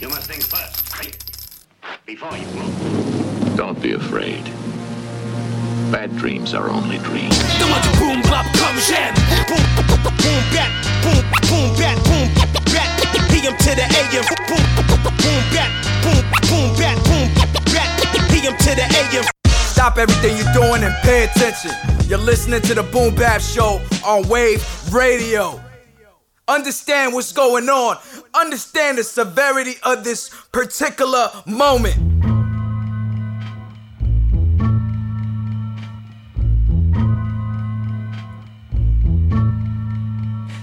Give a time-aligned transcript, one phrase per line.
[0.00, 1.16] You must think first, right?
[2.04, 3.56] Before you move.
[3.56, 4.42] Don't be afraid.
[5.92, 7.38] Bad dreams are only dreams.
[7.58, 9.14] The one boom bop come jam.
[9.46, 12.26] Boom boom bat boom boom bat boom
[12.74, 12.90] bat.
[13.30, 14.26] PM to the AM.
[14.50, 15.70] Boom boom bat
[16.02, 17.30] boom boom bat boom
[17.70, 17.94] bat.
[18.30, 19.24] PM to the AM.
[19.46, 21.70] Stop everything you're doing and pay attention.
[22.08, 25.60] You're listening to the Boom Bap Show on Wave Radio.
[26.46, 27.96] Understand what's going on.
[28.34, 31.94] Understand the severity of this particular moment.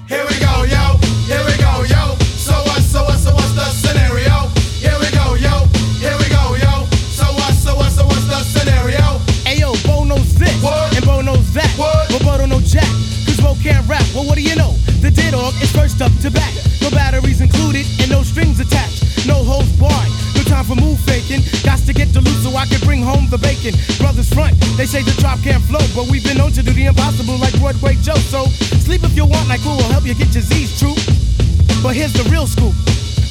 [0.07, 0.99] Here we go, yo.
[1.23, 2.15] Here we go, yo.
[2.35, 4.47] So what, so what, so what's the scenario?
[4.83, 5.63] Here we go, yo.
[6.03, 6.85] Here we go, yo.
[7.15, 8.99] So what, so what, so what's the scenario?
[9.47, 10.95] Ayo, Bo knows this, What?
[10.97, 11.71] and Bo knows that.
[11.79, 12.09] What?
[12.11, 12.87] But Bo Jack,
[13.59, 14.05] can't rap.
[14.13, 14.73] Well, what do you know?
[15.01, 16.53] The dead dog is first up to bat.
[16.81, 19.27] No batteries included, and no strings attached.
[19.27, 20.11] No holes barred.
[20.35, 21.41] No time for move faking.
[21.63, 23.73] Got to get to loot so I can bring home the bacon.
[23.97, 26.85] Brothers front, they say the drop can't flow, but we've been known to do the
[26.85, 28.19] impossible like Broadway Joe.
[28.31, 28.45] So
[28.85, 30.95] sleep if you want, like who will help you get your Z's true.
[31.83, 32.75] But here's the real scoop.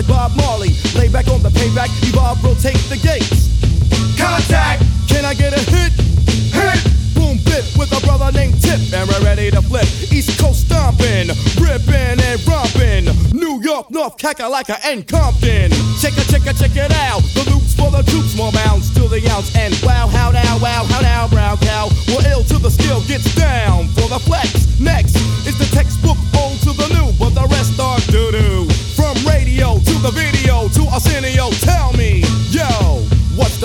[0.00, 0.70] Like Bob Marley.
[0.94, 3.48] Lay back on the payback, evolve, rotate the gates.
[4.16, 4.82] Contact.
[5.08, 5.92] Can I get a hit?
[6.52, 6.80] Hit.
[7.14, 9.86] Boom bip with a brother named Tip, and we're ready to flip.
[10.12, 11.28] East Coast stomping,
[11.60, 13.04] ripping and romping.
[13.36, 15.70] New York, North Kakalaka and Compton.
[16.00, 17.22] Check it, check it, check it out.
[17.34, 19.54] The loops for the troops, more bounds to the ounce.
[19.56, 21.88] And wow, how now, wow, how now, brown cow.
[22.08, 24.80] We're ill till the skill gets down for the flex.
[24.80, 25.09] Next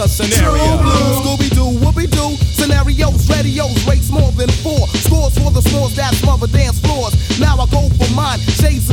[0.05, 0.77] the scenario?
[1.21, 4.87] Scooby Doo, Whoopi Doo, scenarios, radios, rates more than four.
[5.01, 7.13] Scores for the scores that smother dance floors.
[7.39, 8.84] Now I go for mine, shades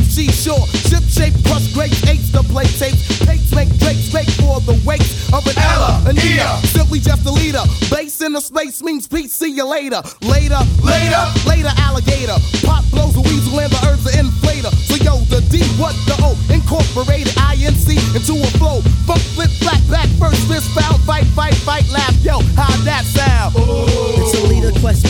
[6.23, 6.63] Ella, Ella, an Ea.
[6.63, 6.67] Ea.
[6.67, 7.63] Simply just a leader.
[7.89, 10.01] Base in the space means peace, see you later.
[10.21, 11.23] Later, Later.
[11.47, 12.37] later, alligator.
[12.65, 14.71] Pop blows a weasel and the herbs are inflator.
[14.87, 16.35] So yo, the D, what the O?
[16.53, 18.81] Incorporated INC into a flow.
[19.05, 22.15] Funk, flip, flat, back, first, fist, foul, fight, fight, fight, laugh.
[22.23, 23.55] Yo, how that sound?
[23.55, 23.59] A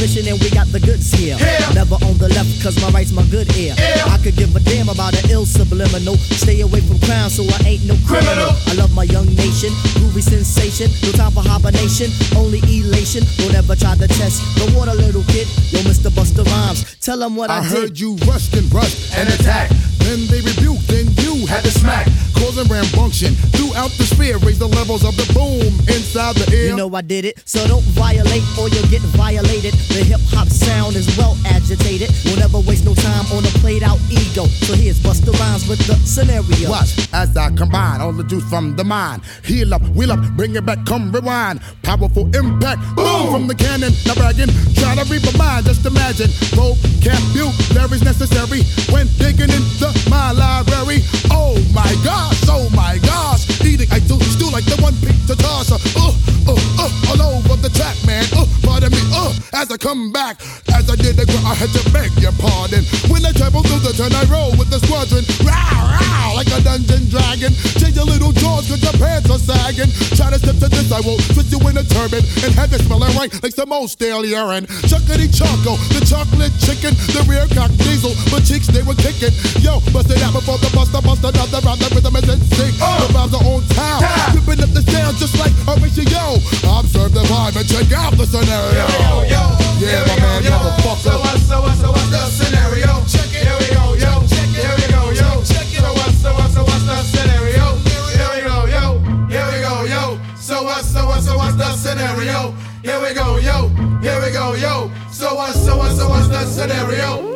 [0.04, 1.38] and we got the goods here.
[1.38, 1.60] Here.
[1.74, 3.74] Never on the left cause my right's my good ear.
[3.74, 4.04] Here.
[4.12, 6.18] I could give a damn about an ill subliminal.
[6.36, 8.52] Stay away from crime so I ain't no criminal.
[8.52, 8.52] Criminal.
[8.68, 10.92] I love my young nation, groovy sensation.
[11.08, 13.24] No time for hibernation, only elation.
[13.40, 15.48] Don't ever try to test the water, little kid.
[15.72, 16.12] Yo, Mr.
[16.12, 17.72] Busta Rhymes, tell them what I, I did.
[17.72, 19.72] heard you rushed and rushed And attack.
[20.04, 22.08] Then they rebuked, then you Had to smack.
[22.36, 24.38] causing rambunctious throughout the sphere.
[24.40, 26.68] Raise the levels of the boom inside the air.
[26.68, 29.74] You know I did it, so don't violate or you'll get violated.
[29.94, 32.10] The hip hop sound is well agitated.
[32.26, 34.50] We'll never waste no time on a played out ego.
[34.66, 36.66] So here's Busta Rhymes with the scenario.
[36.68, 39.22] Watch as I combine all the juice from the mind.
[39.46, 41.62] Heal up, wheel up, bring it back, come rewind.
[41.84, 43.94] Powerful impact, boom from the cannon.
[44.10, 45.66] Now bragging, try to read my mind.
[45.70, 51.06] Just imagine, vocabulary's necessary when digging into my library.
[51.30, 55.78] Oh my gosh, oh my gosh, eating I do still like the one pizza tosser.
[55.94, 56.10] Uh,
[56.50, 58.26] uh, uh, all over the track, man.
[58.34, 58.50] Uh,
[58.84, 60.42] pardon me, uh, as I come back,
[60.74, 62.84] as I did the gr- I had to beg your pardon.
[63.08, 65.24] When I travel through the turn, I roll with the squadron.
[65.44, 67.54] Row, row, like a dungeon dragon.
[67.80, 69.92] Change your little jaws, cause your pants are sagging.
[70.16, 72.82] Try to step to this, I will twist you in a turban and have it
[72.84, 74.66] smelling right like some old stale urine.
[74.90, 79.32] Chuckity choco, the chocolate chicken, the rear cock diesel, but cheeks they were kicking.
[79.64, 82.74] Yo, bust it out before the buster, bust another round, the rhythm is in sync.
[82.76, 84.04] The rhymes are on time,
[84.36, 86.42] flipping up the sound just like Horatio.
[86.68, 88.73] Observe the vibe and check out the scenario.
[88.74, 88.88] Yo,
[89.34, 89.42] yo.
[89.80, 90.52] Yeah, Here we my man, yo.
[90.52, 90.98] motherfucker.
[91.04, 92.92] So what, so what, so what's the scenario?
[93.12, 93.46] Check it.
[93.46, 94.12] Here we go, yo.
[94.28, 94.64] Check it.
[94.66, 95.30] Here we go, yo.
[95.44, 95.82] Check it.
[95.84, 97.66] So what, so what, so what's the scenario?
[98.14, 99.00] Here we go, yo.
[99.30, 100.20] Here we go, yo.
[100.38, 102.52] So what, so what, so what's the scenario?
[102.84, 103.68] Here we go, yo.
[104.02, 104.92] Here we go, yo.
[105.12, 107.34] So what, so what, so what's the scenario?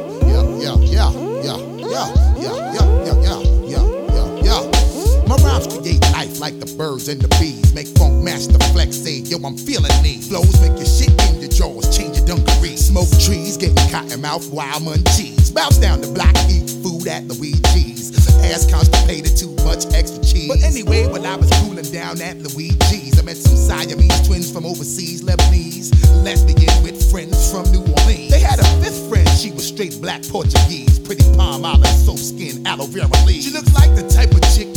[6.39, 7.74] like the birds and the bees.
[7.74, 10.22] Make funk master flex say yo, I'm feeling me.
[10.22, 12.88] Flows make your shit in your jaws, change your dungarees.
[12.88, 15.54] Smoke trees, getting cotton mouth, wild munchies.
[15.54, 18.13] Bounce down the block, eat food at Luigi's.
[18.45, 20.48] Ass constipated, too much extra cheese.
[20.48, 24.66] But anyway, while I was cooling down at Luigi's, I met some Siamese twins from
[24.66, 25.92] overseas, Lebanese.
[26.24, 28.31] Let's begin with friends from New Orleans.
[28.31, 31.00] They had a fifth friend, she was straight black Portuguese.
[31.00, 33.45] Pretty palm olive, soap skin, aloe vera leaves.
[33.45, 34.76] She looks like the type of chick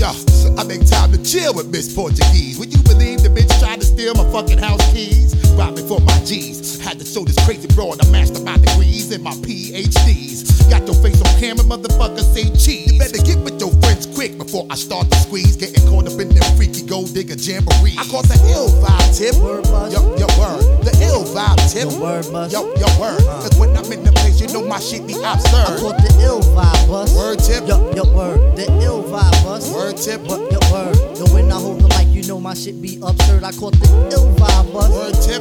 [0.00, 0.08] Yo,
[0.56, 2.58] I make time to chill with Miss Portuguese.
[2.58, 5.34] Would you believe the bitch tried to steal my fucking house keys?
[5.56, 6.80] Robbed me for my G's.
[6.80, 10.68] Had to show this crazy broad I mastered my degrees and my PhDs.
[10.70, 12.92] Got your face on camera, motherfucker, say cheese.
[12.92, 15.56] You better get with your friends quick before I start to squeeze.
[15.56, 17.96] Getting caught up in them freaky gold digger jamboree.
[17.98, 19.34] I caught the ill vibe tip.
[19.42, 19.92] Word buzz.
[19.92, 20.62] Yo, yo, word.
[20.86, 21.88] The ill vibe tip.
[21.88, 22.52] The word buzz.
[22.52, 23.18] Yo, yo, word.
[23.42, 25.66] Cause when I'm in the place, you know my shit be absurd.
[25.66, 27.14] I caught the ill vibe bus.
[27.16, 27.66] Word tip.
[27.66, 28.56] Yo, yo, word.
[28.56, 29.72] The ill vibe bus.
[29.74, 30.20] Word tip.
[30.22, 30.94] What, yo, word.
[31.18, 33.42] Yo, when I hold the mic, you know my shit be absurd.
[33.42, 34.90] I caught the ill vibe bus.
[34.90, 35.39] Word tip.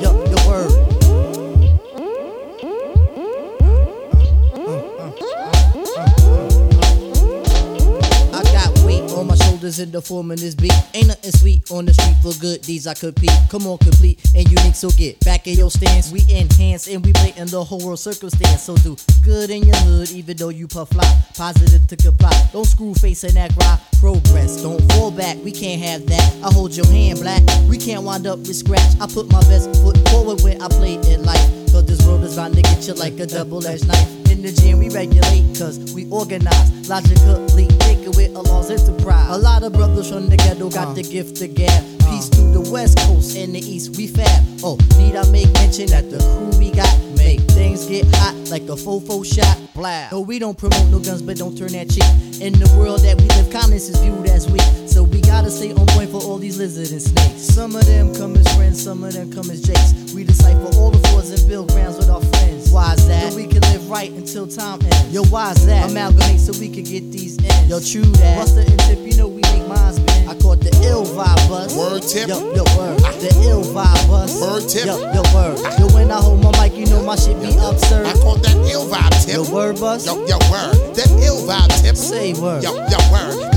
[8.32, 10.74] I got weight on my shoulders in the form of this beat.
[10.94, 13.32] Ain't nothing sweet on the street for good deeds I compete.
[13.50, 14.20] Come on, complete
[14.50, 16.12] unique, so get back in your stance.
[16.12, 18.64] We enhance and we play in the whole world circumstance.
[18.64, 21.08] So do good in your hood, even though you puff flop.
[21.36, 22.50] Positive to comply.
[22.52, 23.80] Don't screw face and act right.
[24.00, 25.38] Progress, don't fall back.
[25.44, 26.36] We can't have that.
[26.44, 27.44] I hold your hand, black.
[27.68, 29.00] We can't wind up with scratch.
[29.00, 31.69] I put my best foot forward when I play it life.
[31.72, 34.10] Cause this world is bound to get you like a double-edged knife.
[34.32, 36.90] In the gym, we regulate, cause we organize.
[36.90, 39.30] Logically, thinking with a lost enterprise.
[39.30, 40.94] A lot of brothers from the ghetto got uh.
[40.94, 41.84] the gift to gab.
[42.10, 44.44] Peace to the west coast and the east, we fab.
[44.64, 48.64] Oh, need I make mention that the crew we got make things get hot like
[48.64, 49.60] a fofo shot.
[49.76, 50.10] Blah.
[50.12, 52.10] No, we don't promote no guns, but don't turn that cheek.
[52.42, 54.64] In the world that we live, kindness is viewed as weak.
[54.88, 57.42] So we gotta stay on point for all these lizards and snakes.
[57.42, 60.14] Some of them come as friends, some of them come as jakes.
[60.14, 62.72] We decipher all the flaws and build grounds with our friends.
[62.72, 63.32] Why's that?
[63.32, 65.14] So we can live right until time ends.
[65.14, 65.90] Yo, why's that?
[65.90, 67.70] Amalgamate so we can get these ends.
[67.70, 68.38] Yo, true that.
[68.38, 70.30] Buster and tip, you know we make minds bend.
[70.30, 71.76] I caught the ill vibe bus.
[71.76, 72.30] Word tip.
[72.30, 73.02] Yo, yo, word.
[73.04, 73.12] Ah.
[73.20, 74.40] The ill vibe bus.
[74.40, 74.86] Word tip.
[74.86, 75.58] Yo, yo, word.
[75.80, 78.06] Yo, when I hold my mic, you know my shit be absurd.
[78.06, 79.36] I caught that ill vibe tip.
[79.36, 80.06] Yo, word bus.
[80.06, 80.96] Yo, yo, word.
[80.96, 81.96] That ill vibe tip.
[81.96, 82.64] Say word.
[82.64, 83.49] Yo, yo, word.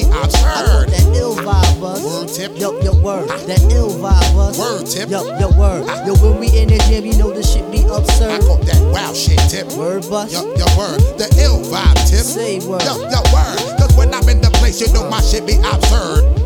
[0.00, 2.04] You know my shit be I caught that ill vibe bus.
[2.04, 2.58] Word tip.
[2.58, 3.28] Yo, yo, word.
[3.28, 4.58] That ill vibe bus.
[4.58, 5.10] Word tip.
[5.10, 5.84] Yo, yo, word.
[5.88, 6.04] Ah.
[6.06, 8.30] Yo, when we in the gym, you know the shit be absurd.
[8.30, 9.66] I caught that wow shit tip.
[9.78, 10.32] Word bus.
[10.32, 11.00] Yo, yo, word.
[11.18, 12.26] The ill vibe tip.
[12.26, 12.82] Say word.
[12.82, 13.58] Yo, yo, word.
[13.78, 16.45] Cause when I'm in the place, you know my shit be absurd.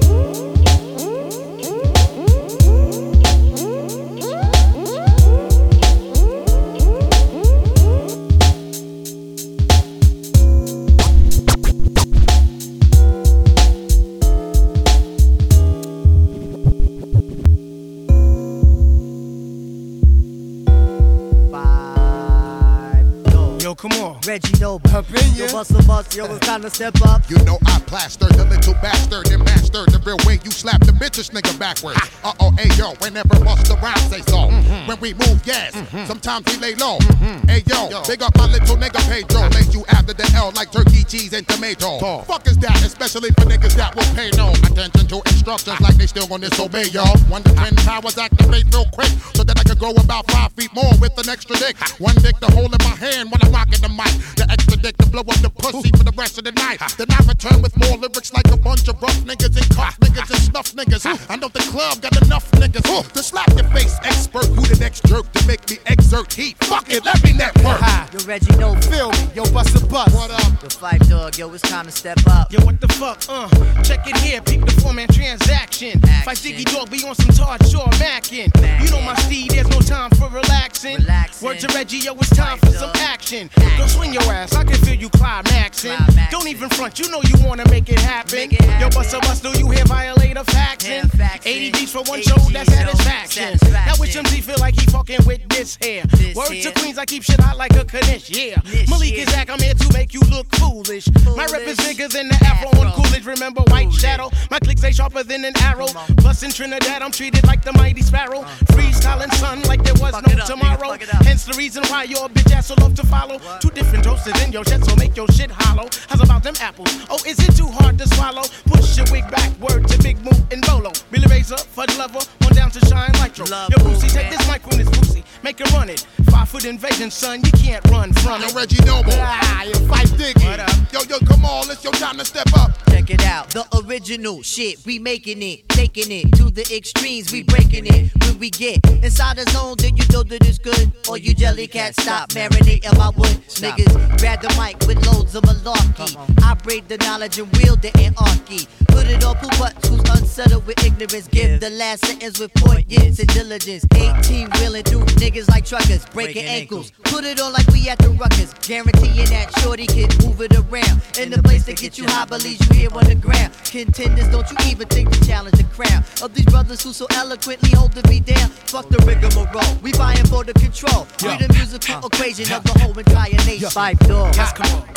[25.08, 25.60] Reggie Noble.
[25.60, 25.84] Up in Yo, ya.
[25.84, 26.16] bust a bust.
[26.16, 27.28] Yo, it's time to step up.
[27.28, 30.92] You know I plastered the little bastard and mastered the real way you slap the
[30.92, 32.00] bitches nigga backwards.
[32.24, 34.48] Uh oh, hey yo, whenever Busta Rhymes say so.
[34.86, 35.72] When we move gas,
[36.06, 36.98] sometimes we lay low.
[37.46, 39.48] Hey yo, big up my little nigga Pedro.
[39.54, 41.98] Lay you after the L like turkey, cheese, and tomato.
[42.24, 46.06] Fuck is that, especially for niggas that will pay no attention to instructions like they
[46.06, 47.16] still gonna disobey y'all.
[47.28, 50.72] One to twin powers activate real quick so that I can grow about five feet
[50.74, 51.76] more with an extra dick.
[51.98, 54.14] One dick to hold in my hand when I'm rocking the mic.
[54.36, 56.80] The extra dick to blow up the pussy for the rest of the night.
[56.96, 60.30] Then I return with more lyrics like a bunch of rough niggas and cuff niggas
[60.30, 61.04] and snuff niggas.
[61.28, 64.46] I know the club got enough niggas to slap your face expert.
[64.46, 66.56] Who the next jerk to make me exert heat?
[66.64, 67.80] Fuck it, let me network.
[68.12, 68.80] Yo, Reggie Noble.
[68.82, 69.18] Feel me.
[69.34, 70.12] Yo, bust a bus.
[70.14, 70.62] What up?
[70.62, 71.38] Yo, Phife Dawg.
[71.38, 72.52] Yo, it's time to step up.
[72.52, 73.22] Yo, what the fuck?
[73.28, 73.48] Uh,
[73.82, 76.00] check it here, peep the four man transaction.
[76.24, 78.50] Fight Diggy Dog, be on some Todd Shaw mackin'.
[78.82, 80.96] You know my steed, there's no time for relaxing.
[80.96, 81.46] Relaxing.
[81.46, 83.50] Word to Reggie, yo, it's time for some action.
[83.78, 85.96] Go swing your ass, I can feel you climaxing.
[85.96, 86.30] Climaxing.
[86.30, 88.36] Don't even front, you know you wanna make it happen.
[88.36, 88.90] Make it Yo, happen.
[88.90, 90.90] bust a bust, do you hear faxing?
[90.90, 91.46] Hear faxing.
[91.46, 93.72] 80 beats for one show, that's show, satisfaction.
[93.72, 94.26] Now which satisfaction.
[94.26, 96.04] MC feel like he fucking with this hair?
[96.16, 96.70] This Word here.
[96.72, 98.60] to Queens, I keep shit hot like a Kanish, yeah.
[98.64, 101.08] This Malik is Zach, I'm here to make you look foolish.
[101.36, 101.96] My rep is Foolish.
[101.96, 102.92] bigger than the Afro on.
[102.92, 103.26] Coolidge.
[103.26, 104.00] Remember White Foolish.
[104.00, 104.30] Shadow?
[104.50, 105.86] My clicks ain't sharper than an arrow.
[106.18, 108.40] Plus in Trinidad, I'm treated like the mighty sparrow.
[108.40, 108.64] Uh-huh.
[108.74, 110.96] Freestyling sun like there was Fuck no up, tomorrow.
[111.22, 113.38] Hence the reason why your bitch ass so love to follow.
[113.38, 113.60] What?
[113.60, 115.88] Two different toasters in your shit, so make your shit hollow.
[116.08, 116.88] How's about them apples?
[117.10, 118.42] Oh, is it too hard to swallow?
[118.66, 120.92] Push your wig back, word to Big Moo and Bolo.
[121.10, 123.46] Billy Razor, Fudge Lover, on down to Shine Nitro.
[123.46, 124.12] Love Yo, Brucey, movement.
[124.12, 125.24] take this mic from this pussy.
[125.42, 126.06] Make it run it.
[126.30, 128.54] Five foot invasion, son, you can't run from Yo, it.
[128.54, 129.12] Reggie Noble.
[129.16, 130.44] Ah, you fight Diggy.
[130.44, 130.92] What up?
[130.92, 132.72] Yo, yo, come on, it's your time to step up.
[132.88, 133.50] Check check it out.
[133.50, 138.10] The original shit, we making it, taking it to the extremes, we breaking it.
[138.22, 140.92] When we get inside the zone, then you know that it's good.
[141.08, 143.40] Or you jelly cat stop marinating my wood.
[143.60, 146.16] Niggas grab the mic with loads of malarkey.
[146.42, 148.66] I break the knowledge and wield the anarchy.
[148.88, 151.28] Put it on poop butts who's unsettled with ignorance.
[151.28, 153.84] Give the last sentence with poignance and diligence.
[153.94, 156.92] 18 wheeling through niggas like truckers, breaking ankles.
[157.04, 158.54] Put it on like we at the ruckus.
[158.60, 161.02] Guaranteeing that shorty can move it around.
[161.18, 163.52] In the place to get you high, believe you here on the ground.
[163.64, 167.70] Contenders, don't you even think to challenge the crown of these brothers who so eloquently
[167.70, 168.48] hold the beat down.
[168.70, 169.78] Fuck the rigmarole.
[169.82, 171.06] We vying for the control.
[171.22, 172.06] We the musical uh.
[172.06, 173.70] equation of the whole entire nation.
[173.70, 174.38] Five dogs.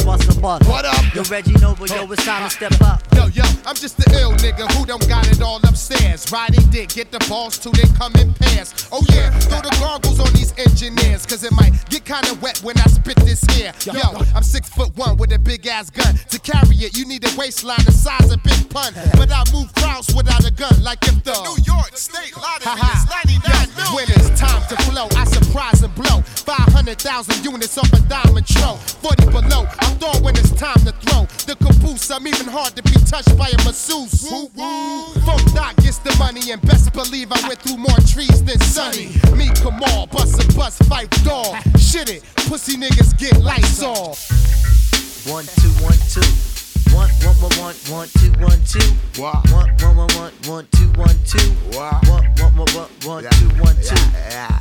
[0.04, 0.68] The buzz?
[0.68, 1.16] What up?
[1.16, 3.02] Yo, Reggie Noble, yo, it's time to step up.
[3.16, 6.30] Yo, yo, I'm just the ill nigga who don't got it all upstairs.
[6.30, 8.74] Riding dick, get the balls too, they come in pairs.
[8.92, 10.43] Oh yeah, throw the goggles on these
[10.84, 13.72] engineers, cause it might get kinda wet when I spit this here.
[13.86, 14.02] Yo,
[14.36, 16.16] I'm six foot one with a big ass gun.
[16.30, 18.94] To carry it, you need a waistline the size of Big Pun.
[19.18, 23.06] But I move crowds without a gun, like if the New York State Lottery is
[23.08, 23.96] 99 million.
[23.96, 26.22] When it's time to flow, I surprise and blow.
[26.22, 28.76] 500,000 units off a diamond tro.
[28.76, 31.26] 40 below, I'm throwing when it's time to throw.
[31.48, 34.28] The caboose, I'm even hard to be touched by a masseuse.
[34.30, 35.14] Woo woo.
[35.26, 39.14] Funk Doc gets the money, and best believe I went through more trees than Sunny.
[39.38, 41.56] Me, Kamal, bust a fight dog.
[41.78, 44.30] Shit it, pussy niggas get lights off.
[45.28, 46.53] One, two, one, two.
[46.92, 49.22] One, one, one, one, one, two, one, two.
[49.22, 49.42] Wow.
[49.52, 51.52] One, one, one, one, one, two, one, two.
[51.78, 52.00] Wow.
[52.08, 53.96] One, one, one, one, one, two, one, two.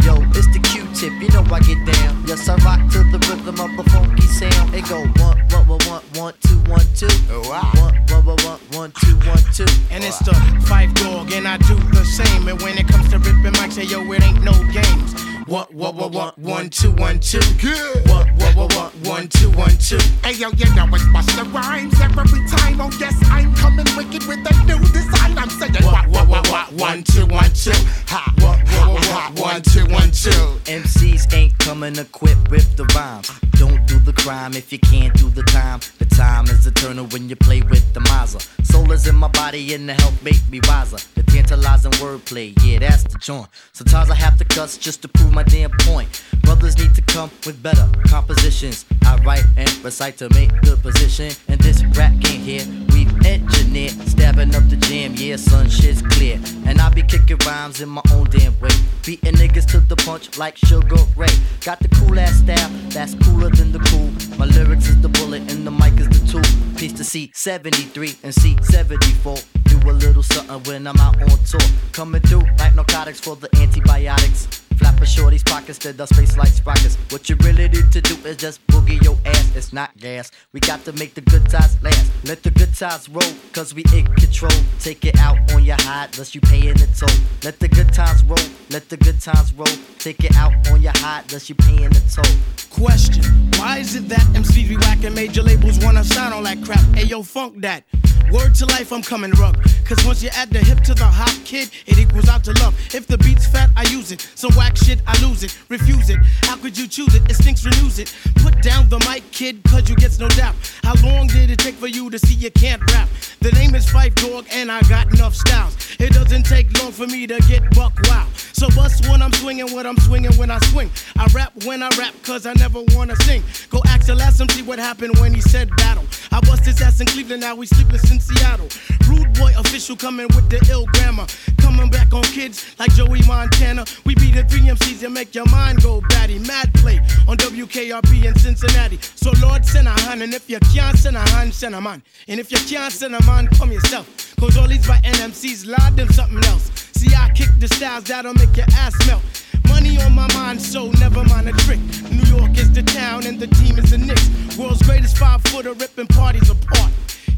[0.05, 2.25] Yo, it's the Q-tip, you know I get down.
[2.27, 4.75] Yes, I rock to the rhythm of the funky sound.
[4.75, 7.09] It go one, one, one, one, one, two, one, two.
[7.49, 7.71] Wow.
[7.77, 9.67] One, one, one, one, one, two, one, two.
[9.91, 10.33] And it's the
[10.67, 12.49] Phife Dawg, and I do the same.
[12.49, 15.15] And when it comes to ripping mics, say yo, it ain't no games.
[15.47, 17.41] One, one, one, one, one, two, one, two.
[17.61, 18.09] Good.
[18.09, 19.99] One, one, one, one, one, two, one, two.
[20.23, 22.81] Hey yo, you know it's Busta Rhymes every time.
[22.81, 25.39] Oh yes, I'm coming wicked with a new design.
[25.39, 27.73] I'm saying One, one, one, one, one, two, one, two.
[28.07, 30.31] ha, one, one, one, one, two, one, two.
[30.67, 33.31] MCs ain't coming equipped with the rhymes.
[33.53, 35.81] Don't do the crime if you can't do the time.
[35.99, 38.41] The time is eternal when you play with the miser.
[38.65, 40.97] Soul is in my body and the help make me wiser.
[41.15, 43.49] The tantalizing wordplay, yeah, that's the joint.
[43.73, 46.23] Sometimes I have to cuss just to prove my damn point.
[46.43, 48.85] Brothers need to come with better compositions.
[49.05, 51.31] I write and recite to make good position.
[51.49, 52.63] And this rap can't hear.
[52.93, 56.41] We've engineered, stabbing up the jam, yeah, son, shit's clear.
[56.67, 58.71] And I be kicking rhymes in my own damn way.
[59.05, 61.29] Beating niggas to the punch like Sugar Ray.
[61.65, 64.11] Got the cool ass style, that's cooler than the cool.
[64.39, 66.77] My lyrics is the bullet and the mic is the tool.
[66.77, 69.45] Piece to C73 and C74.
[69.65, 71.61] Do a little something when I'm out on tour.
[71.93, 74.62] Coming through like narcotics for the antibiotics.
[74.79, 76.97] Flap a shorty's pockets to the space like sprockets.
[77.11, 79.57] What you really need to do is just boogie your ass.
[79.57, 80.31] It's not gas.
[80.53, 82.11] We got to make the good times last.
[82.25, 84.53] Let the good times roll, cause we in control.
[84.81, 87.17] Take it out on your hide, unless you paying the toll.
[87.43, 89.75] Let the good times roll, let the good times roll.
[89.99, 92.33] Take it out on your hide, unless you paying the toll.
[92.71, 93.23] Question
[93.59, 96.81] Why is it that MCs be whacking major labels wanna sign all that crap?
[96.95, 97.85] Hey yo, funk that.
[98.33, 99.63] Word to life, I'm coming rug.
[99.85, 102.75] Cause once you add the hip to the hop kid, it equals out to love.
[102.95, 104.27] If the beat's fat, I use it.
[104.35, 105.59] Some whack shit, I lose it.
[105.69, 106.19] Refuse it.
[106.43, 107.23] How could you choose it?
[107.31, 108.15] It stinks, renews it.
[108.37, 110.55] Put down the mic, kid, cause you gets no doubt.
[110.85, 113.09] How long did it take for you to see you can't rap?
[113.41, 115.77] The name is Phife Dawg, and I got enough styles.
[115.99, 118.27] It doesn't take long for me to get buck wow.
[118.35, 120.91] So bust when I'm swinging, what I'm swinging when I swing.
[121.19, 123.43] I rap when I rap, cause I never wanna sing.
[123.71, 126.05] Go ask the last see what happened when he said battle.
[126.31, 128.69] I bust his ass in Cleveland, now we sleepless in Seattle.
[129.09, 131.27] Rude boy official coming with the ill grammar.
[131.59, 133.85] Coming back on kids like Joey Montana.
[134.05, 136.39] We be the three and make your mind go batty.
[136.39, 138.99] Mad play on WKRP in Cincinnati.
[139.01, 142.03] So Lord send a hand, and if you can't send a hand, send a man.
[142.29, 144.07] And if you can't send a man, come yourself.
[144.39, 146.71] Cause all these right NMCs, lord them something else.
[146.93, 149.23] See, I kick the styles that'll make your ass melt.
[149.69, 151.81] Money on my mind, so never mind a trick.
[152.11, 154.57] New York is the town and the team is the Knicks.
[154.59, 156.93] World's greatest five footer ripping parties apart.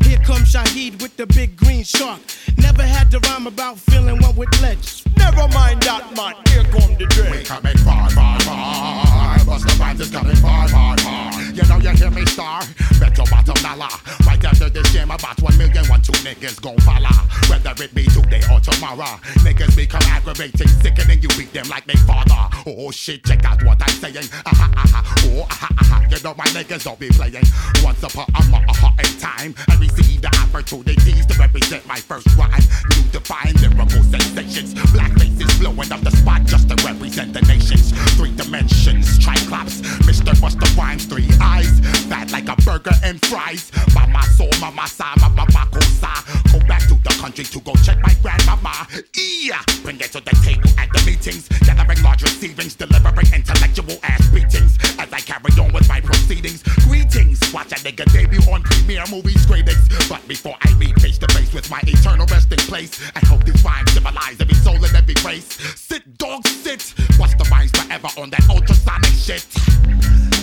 [0.05, 2.21] Here comes Shaheed with the big green shark.
[2.59, 5.05] Never had to rhyme about feeling one with ledge.
[5.17, 6.35] Never mind that, man.
[6.49, 7.47] Here come the We drink.
[7.47, 9.39] coming far, far, far.
[9.45, 11.33] Busta Rhymes is coming far, far, far.
[11.53, 12.63] You know you hear me star.
[12.99, 13.89] Bet your bottom dollar.
[14.27, 17.13] Right after this game, about one million, one two niggas gon' follow.
[17.49, 21.21] Whether it be today or tomorrow, niggas become aggravating, sickening.
[21.23, 22.49] You beat them like they father.
[22.67, 24.29] Oh shit, check out what I'm saying.
[24.47, 25.01] Aha, aha,
[25.33, 26.07] oh, aha, aha.
[26.11, 27.45] You know my niggas don't be playing.
[27.83, 31.97] Once upon a mo- a hot in time, I received the opportunities to represent my
[31.97, 32.65] first rhyme.
[32.91, 34.75] New define lyrical sensations.
[34.93, 37.93] Black faces blowing up the spot just to represent the nations.
[38.17, 39.81] Three dimensions, triclops.
[40.05, 40.35] Mr.
[40.37, 41.81] Busta Rhymes, three eyes.
[42.09, 43.73] Fat like a burger and fries.
[43.95, 46.13] Mama soul, mama sa, mama mako sa.
[46.53, 48.87] Go back to the country to go check my grandmama.
[49.17, 54.27] Yeah, bring it to the table at the meetings, gathering large receivings, delivering intellectual ass
[54.31, 56.63] beatings as I carry on with my proceedings.
[56.87, 59.89] Greetings, watch a nigga debut on premiere movie screenings.
[60.09, 63.63] But before I meet face to face with my eternal resting place, I hope these
[63.65, 65.47] rhymes civilize every soul and every race.
[65.79, 66.95] Sit, dog, sit.
[67.19, 70.34] Watch the rhymes forever on that ultrasonic shit.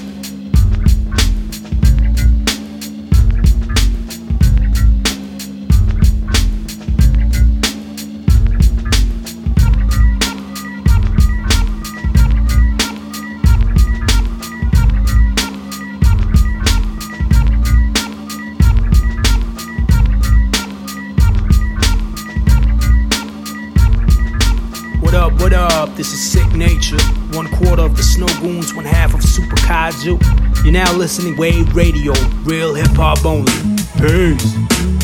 [25.52, 25.96] What up.
[25.98, 26.98] This is Sicknature.
[27.34, 30.64] One quarter of the Snow Goons, one half of Super Kaiju.
[30.64, 33.52] You're now listening Wave Radio, real hip hop only.
[34.00, 35.01] Peace.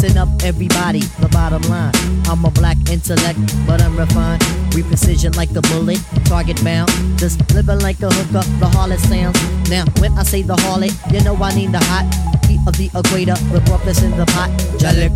[0.00, 1.00] Listen up, everybody.
[1.20, 1.92] The bottom line.
[2.24, 4.42] I'm a black intellect, but I'm refined.
[4.74, 6.88] We precision like the bullet, target bound.
[7.18, 9.36] Just living like a hooker, the harlot sounds.
[9.68, 12.08] Now, when I say the harlot, you know I need the hot
[12.48, 13.34] heat of the equator.
[13.52, 14.48] The that's in the pot.
[14.80, 15.12] Jalik,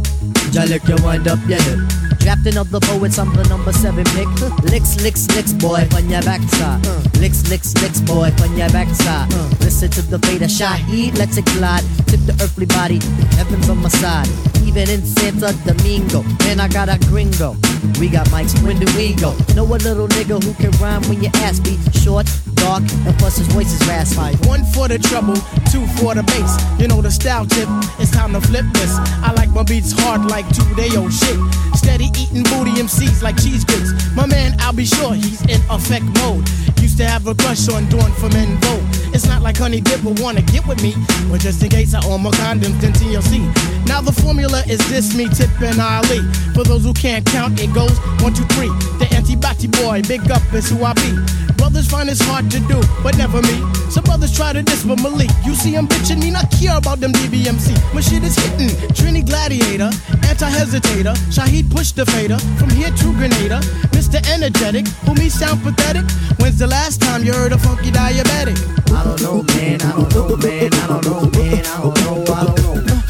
[0.53, 2.14] Jalik, you wind up hip.
[2.25, 4.25] Drafting of the poets, I'm the number seven pick.
[4.73, 6.81] Licks, licks, licks, boy, on your backside.
[6.87, 7.03] Uh.
[7.21, 9.29] Licks, licks, licks, boy, on your backside.
[9.31, 9.51] Uh.
[9.61, 11.85] Listen to the fate of Shaheed, let's it glide.
[12.09, 12.97] Tip the earthly body,
[13.37, 14.27] heaven's on my side.
[14.65, 17.57] Even in Santo Domingo, man, I got a gringo.
[18.01, 19.37] We got mics, when do we go?
[19.55, 22.25] Know a little nigga who can rhyme when your ass be short,
[22.57, 24.33] dark, and plus his voice is raspy.
[24.49, 25.37] One for the trouble,
[25.69, 26.57] two for the bass.
[26.81, 27.69] You know the style tip,
[28.01, 28.97] it's time to flip this.
[29.21, 31.39] I like my beats hard like two day old shit.
[31.77, 33.93] Steady eating booty MCs like cheese grits.
[34.15, 36.49] My man, I'll be sure he's in effect mode.
[36.81, 38.85] Used to have a crush on Dawn from En Vogue.
[39.15, 40.95] It's not like Honey Dip will wanna get with me,
[41.31, 43.41] but just in case I own my condoms, then TLC.
[43.87, 46.21] Now the formula is this: me, Tip, and Ali.
[46.53, 48.69] For those who can't count, it goes one, two, three.
[48.99, 51.17] The anti-body boy, big up is who I be.
[51.57, 53.57] Brothers find it's hard to do, but never me.
[53.89, 57.01] Some brothers try to diss, but Malik, you see I'm bitching me, not care about
[57.01, 57.95] them DBMC.
[57.95, 58.69] My shit is hitting.
[58.93, 59.91] Trini Gladiator,
[60.29, 63.61] anti-hesitator, Shaheed push the fader, from here to Grenada.
[63.93, 64.19] Mr.
[64.29, 66.05] Energetic, who me sound pathetic.
[66.39, 68.59] When's the last time you heard a funky diabetic?
[68.93, 72.35] I don't know, man, I don't know, man, I don't know, man, I don't know,
[72.35, 73.04] I don't know.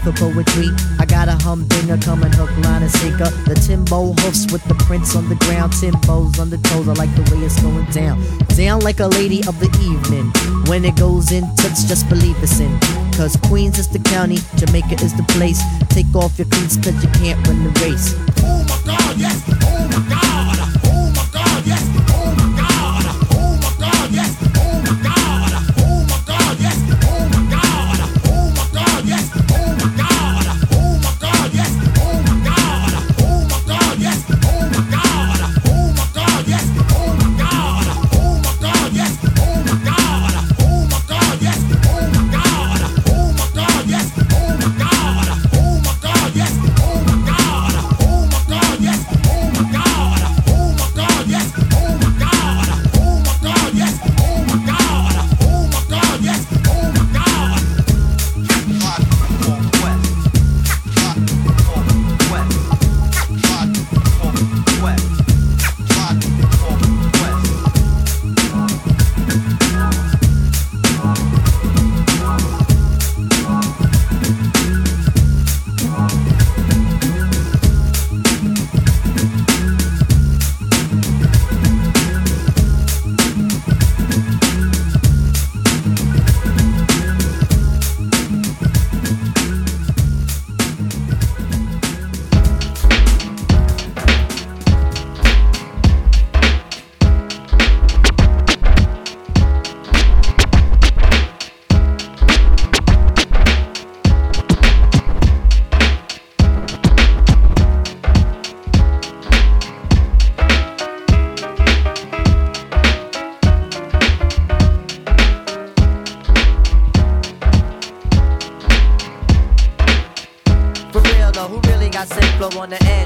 [0.00, 0.68] For poetry.
[0.98, 3.30] I got a humdinger coming hook, line, and sinker.
[3.46, 5.72] The Timbo hoofs with the prints on the ground.
[5.72, 8.20] Timbos on the toes, I like the way it's going down.
[8.56, 10.32] Down like a lady of the evening.
[10.68, 12.72] When it goes in, toots just believe it's in.
[13.16, 15.60] Cause Queens is the county, Jamaica is the place.
[15.88, 18.14] Take off your cleats cause you can't win the race.
[18.42, 19.42] Oh my God, yes.
[19.64, 20.29] Oh my God.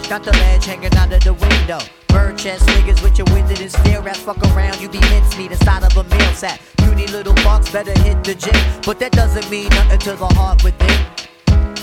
[0.09, 1.79] Got the ledge hanging out of the window.
[2.09, 5.83] Bird chest niggas with your winded and stare ass fuck around, you be mincemeat inside
[5.83, 6.61] of a meal sack.
[6.79, 10.63] Puny little bucks better hit the gym, but that doesn't mean nothing to the heart
[10.63, 11.01] within.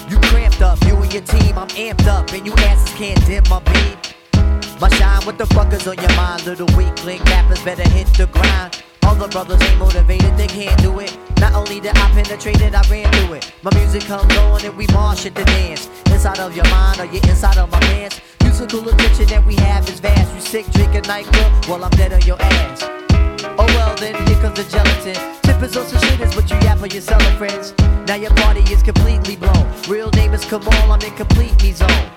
[0.10, 3.43] You cramped up, you and your team, I'm amped up, and you asses can't dim
[3.49, 3.97] my beam.
[4.79, 6.45] My shine, what the fuck is on your mind?
[6.45, 8.84] Little weakling rappers better hit the grind.
[9.05, 11.17] All the brothers ain't motivated, they can't do it.
[11.39, 13.51] Not only did I penetrate it, I ran through it.
[13.63, 15.89] My music comes on and we march at the dance.
[16.05, 18.21] Inside of your mind or you inside of my pants.
[18.41, 20.33] Musical attention that we have is vast.
[20.35, 22.83] You sick, drinking nightclub while I'm dead on your ass.
[23.43, 25.41] Oh well, then here comes the gelatin.
[25.41, 27.73] Tippers on some shitters, but you yap for your cellar friends.
[28.07, 29.67] Now your party is completely blown.
[29.87, 32.11] Real name is Kamal, I'm in complete me zone.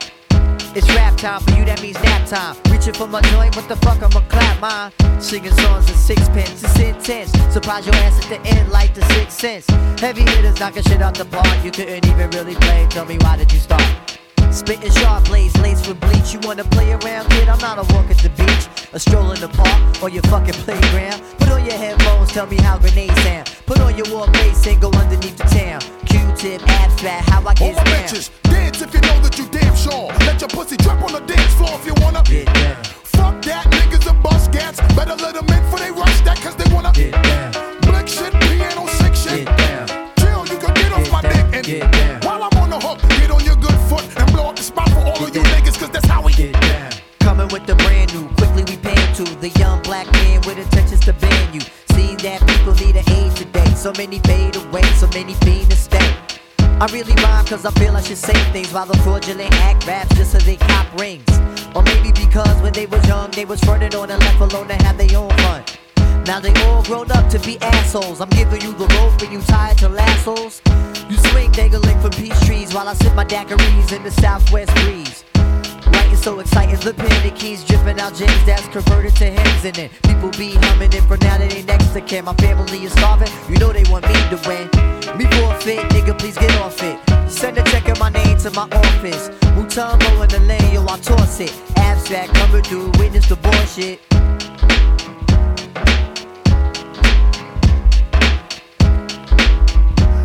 [0.77, 2.57] It's rap time for you, that means nap time.
[2.73, 5.21] Reaching for my joint, what the fuck, I'ma clap mine.
[5.21, 7.31] Singing songs in sixpence, it's intense.
[7.53, 9.67] Surprise your ass at the end like the sixth sense.
[10.01, 12.89] Heavy hitters knocking shit out the park, you couldn't even really play.
[12.91, 13.83] Tell me why did you start?
[14.51, 16.33] Spitting sharp blades laced with bleach.
[16.33, 17.49] You wanna play around, kid?
[17.49, 20.55] I'm not a walk at the beach, a stroll in the park, or your fucking
[20.67, 21.23] playground.
[21.39, 23.47] Put on your headphones, tell me how grenades sound.
[23.67, 25.81] Put on your war face and go underneath the town.
[26.07, 28.09] Q-tip, abstract, how I get All my down.
[28.09, 28.31] bitches,
[28.75, 30.09] dance if you know that you damn sure.
[30.27, 32.23] Let your pussy drop on the dance floor if you wanna.
[32.25, 32.85] Get down.
[33.15, 34.81] Fuck that, niggas are bust gats.
[34.95, 36.93] Better let them in for they rush that, cause they wanna.
[36.93, 37.53] Get down.
[37.83, 39.47] Blick shit, piano sick shit.
[39.47, 39.87] Get down.
[40.19, 42.21] Chill, you can get off Get my down, dick and get down.
[42.23, 44.89] while I'm on the hook, get on your good foot and blow up the spot
[44.91, 46.91] for all of you niggas, cause that's how we Get down.
[47.21, 51.01] Coming with the brand new, quickly we pan to the young black man with intentions
[51.07, 51.61] to ban you.
[51.95, 53.71] See that people need an aid today.
[53.75, 56.34] So many fade away, so many fiend to stay.
[56.81, 60.15] I really rhyme cause I feel I should say things while the fraudulent act raps
[60.17, 61.25] just so they cop rings.
[61.75, 64.75] Or maybe because when they was young, they was fronted on and left alone to
[64.75, 65.63] have their own fun.
[66.27, 68.21] Now they all grown up to be assholes.
[68.21, 70.63] I'm giving you the rope and you tied to lassos.
[71.09, 75.25] You swing dangling from peach trees while I sip my daiquiris in the southwest breeze.
[76.15, 79.91] Writing so exciting, the panic keys dripping out gems that's converted to hymns and then
[80.05, 82.25] people be humming it for now that they next to kin.
[82.25, 84.69] My family is starving, you know they want me to win.
[85.19, 87.01] Me forfeit, nigga, please get off it.
[87.29, 89.29] Send a check in my name to my office.
[89.57, 91.53] Mutombo in the lane, yo, I toss it.
[91.79, 94.01] Abstract coming through, witness the bullshit.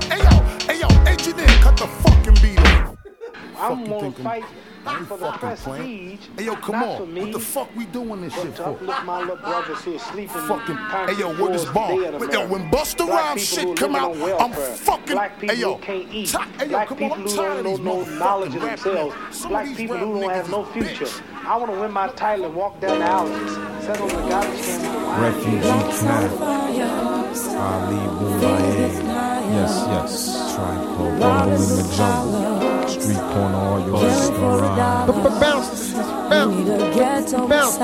[0.09, 0.33] Hey yo,
[0.67, 2.95] hey yo, engineer, cut the fucking beat off.
[3.57, 4.23] I'm Fucking gonna thinking-
[4.97, 5.65] fight for the fucking prestige.
[5.65, 6.17] playing.
[6.37, 7.13] Hey yo, come not on.
[7.13, 8.63] Me, what the fuck we doing this shit for?
[8.63, 10.27] uplift my little brothers here sleeping.
[10.27, 12.19] Fucking, in hey yo, concrete what is floors ball?
[12.19, 15.17] today Yo, when Busta Black Rhymes shit come out, on I'm fucking.
[15.49, 16.29] Hey yo, who can't eat.
[16.31, 18.55] hey yo, Black come people on, I'm who tired don't of know these no knowledge
[18.55, 19.15] of motherfucking rap themselves.
[19.15, 19.49] niggas.
[19.49, 21.07] Black people who don't have no future.
[21.45, 23.51] I want to win my title and walk down the alleys.
[23.85, 25.21] Settle the garbage can with the wine.
[25.21, 26.41] Refugee camp.
[27.59, 29.03] Ali Bomaye.
[29.51, 30.55] Yes, yes.
[30.55, 32.87] Tribe called Rumble in the Jungle.
[32.87, 34.78] Street corner, all your restaurant.
[34.79, 35.93] Bounce,
[36.29, 37.77] bounce, bounce.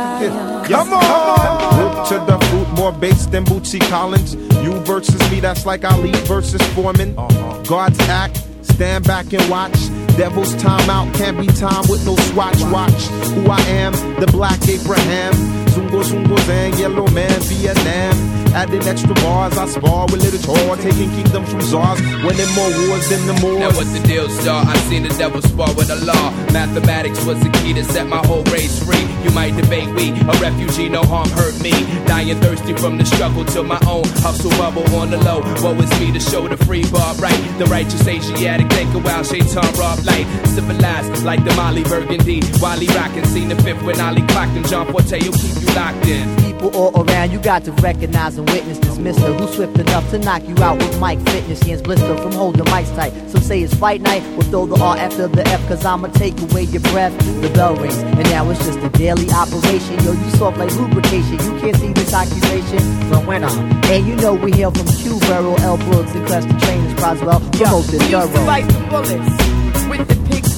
[0.67, 1.79] Come on!
[1.79, 4.35] Root to the fruit, more bass than Bootsy Collins.
[4.63, 7.13] You versus me, that's like Ali versus Foreman.
[7.17, 7.63] Uh-huh.
[7.63, 9.75] God's act, stand back and watch.
[10.17, 12.61] Devil's time out, can't be time with no swatch.
[12.71, 13.03] Watch
[13.35, 15.33] who I am, the black Abraham.
[15.75, 18.35] Zungo Zungo Zang, yellow man, Vietnam.
[18.55, 23.09] Adding extra bars, I spar with little tor, taking kingdoms from czars, winning more wars
[23.09, 23.59] than the Moors.
[23.59, 24.63] Now what's the deal, star?
[24.65, 26.31] I've seen the devil spar with the law.
[26.53, 29.03] Mathematics was the key to set my whole race free.
[29.25, 31.71] You might debate we, a refugee, no harm hurt me.
[32.07, 35.41] Dying thirsty from the struggle to my own hustle bubble on the low.
[35.61, 37.41] Woe is me to show the free bar right.
[37.59, 40.25] The righteous Asiatic thinker while Shaitan rob light.
[40.47, 42.41] Civilized like the Molly Burgundy.
[42.61, 46.05] Wiley rockin', seen the fifth when Ali clocked and John Forte will keep you locked
[46.05, 46.35] in.
[46.37, 50.19] People all around, you got to recognize and witness this mister who's swift enough to
[50.19, 51.61] knock you out with Mike Fitness.
[51.63, 53.11] Hands blister from holding mics tight.
[53.29, 56.39] Some say it's fight night, we'll throw the R after the F, cause I'ma take
[56.39, 57.13] away your breath.
[57.41, 59.95] The bell rings, and now it's just a daily operation.
[60.05, 63.85] Yo, you soft like lubrication, you can't see this accusation from when on.
[63.85, 65.77] And you know we hail from Q, Burrow, L.
[65.77, 68.61] Brooks, and Creston Trainers, Croswell, promote this we used to thorough.
[68.61, 69.44] the bullets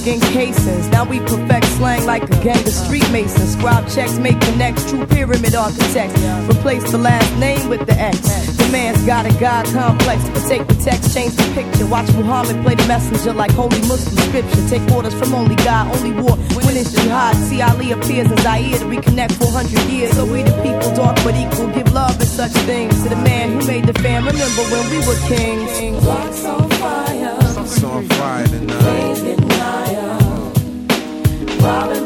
[0.08, 0.88] the pigskin casings.
[0.88, 3.52] Now we perfect slang like a gang of street masons.
[3.52, 6.20] Scribe checks, make connects, true pyramid architects.
[6.48, 8.20] Replace the last name with the X.
[8.56, 10.22] The man's got a God complex.
[10.30, 11.86] But take the text, change the picture.
[11.86, 14.68] Watch Muhammad play the messenger like holy Muslim scripture.
[14.68, 16.36] Take orders from only God, only war.
[16.64, 20.12] When it's jihad, see Ali appears in Zaire to reconnect 400 years.
[20.12, 23.52] So we the people, dark but equal, give love and such things to the man
[23.52, 24.26] who made the fam.
[24.26, 26.04] Remember when we were kings.
[26.04, 27.36] Rocks on fire.
[27.60, 29.37] It's on fire tonight.
[31.68, 31.97] Robbing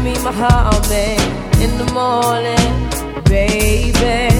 [0.00, 1.16] call me
[1.62, 2.66] in the morning,
[3.24, 4.34] baby.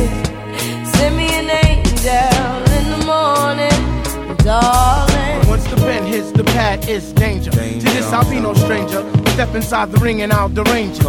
[0.84, 5.48] Send me an angel in the morning, darling.
[5.48, 7.50] Once the pen hits the pad, it's danger.
[7.50, 9.02] To this, I'll be no stranger.
[9.30, 11.06] Step inside the ring and I'll derange it.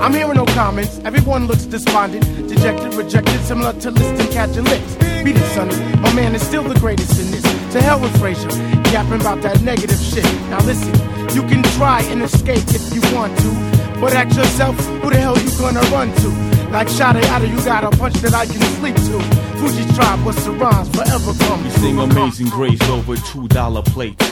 [0.00, 1.00] I'm hearing no comments.
[1.04, 4.94] Everyone looks despondent, dejected, rejected, similar to listing catching licks.
[5.22, 5.76] Beat it, sonny.
[6.00, 7.42] My man is still the greatest in this.
[7.72, 8.50] To hell with Frazier,
[8.90, 10.24] yapping about that negative shit.
[10.50, 10.92] Now listen,
[11.34, 15.38] you can try and escape if you want to, but ask yourself, who the hell
[15.38, 16.28] you gonna run to?
[16.72, 19.16] Like shot it out of you got a punch that I can sleep to.
[19.62, 21.62] Fugee tribe, what's the rhymes forever come?
[21.62, 24.28] We sing Amazing Grace over two dollar plates.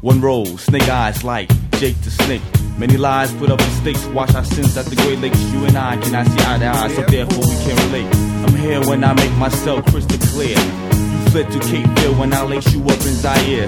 [0.00, 2.42] One roll, snake eyes like Jake the Snake.
[2.76, 4.04] Many lies put up for stakes.
[4.06, 5.40] Wash our sins at the Great Lakes.
[5.52, 8.12] You and I cannot see eye to eye, so therefore we can relate.
[8.44, 10.56] I'm here when I make myself crystal clear.
[11.32, 13.66] Fled to Cape Fear when I lace you up in Zaire.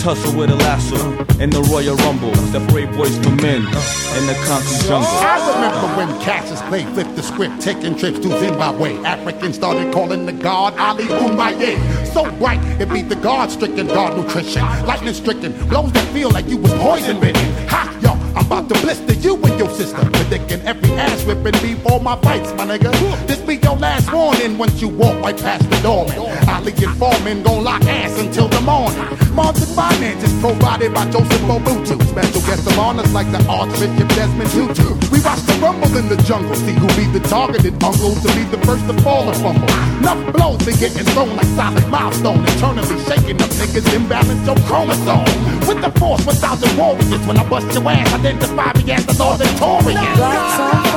[0.00, 0.98] Tussle with a lasso
[1.40, 2.34] in the Royal Rumble.
[2.52, 5.08] Separate boys from men in the concrete jungle.
[5.08, 8.98] I remember when Cassius Clay flipped the script, taking trips to Zimbabwe.
[8.98, 12.06] Africans started calling the god Ali Umbaye.
[12.12, 14.60] So bright, it beat the god stricken god nutrition.
[14.84, 17.50] Lightning stricken, blows that feel like you was poison bitten.
[17.68, 18.15] Ha, I'm
[18.46, 19.98] about to blister you and your sister.
[20.12, 22.92] Predicting every ass whipping before my fights, my nigga.
[23.26, 26.18] This be your last warning once you walk right past the doorman.
[26.18, 29.25] And Foreman gon' lock ass until the morning.
[29.36, 32.00] Martin finances provided by Joseph Mobutu.
[32.08, 34.96] Special guests of honors like the Archbishop Desmond Tutu.
[35.12, 38.44] We watch the rumble in the jungle, see who be the targeted uncle to be
[38.48, 39.68] the first to fall and fumble.
[40.00, 45.28] Enough blows been getting thrown like solid milestone, eternally shaking up niggas, imbalance your chromosome.
[45.68, 47.26] With the force, 1,000 warriors.
[47.28, 50.95] When I bust your ass, identify me as the Northern Taurian.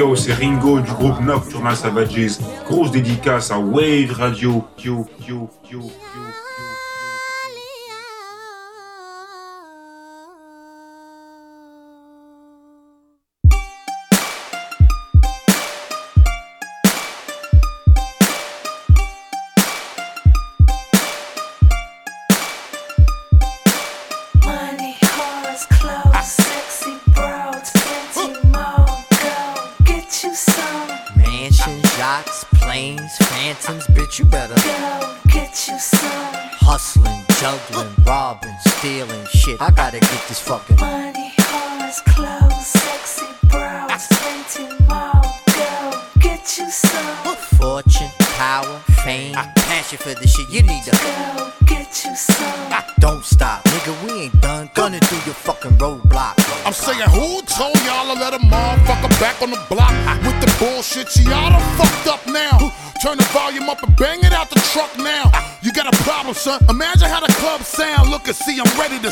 [0.00, 2.38] Yo c'est Ringo du groupe Nocturnal Savages.
[2.66, 4.64] Grosse dédicace à Wave Radio.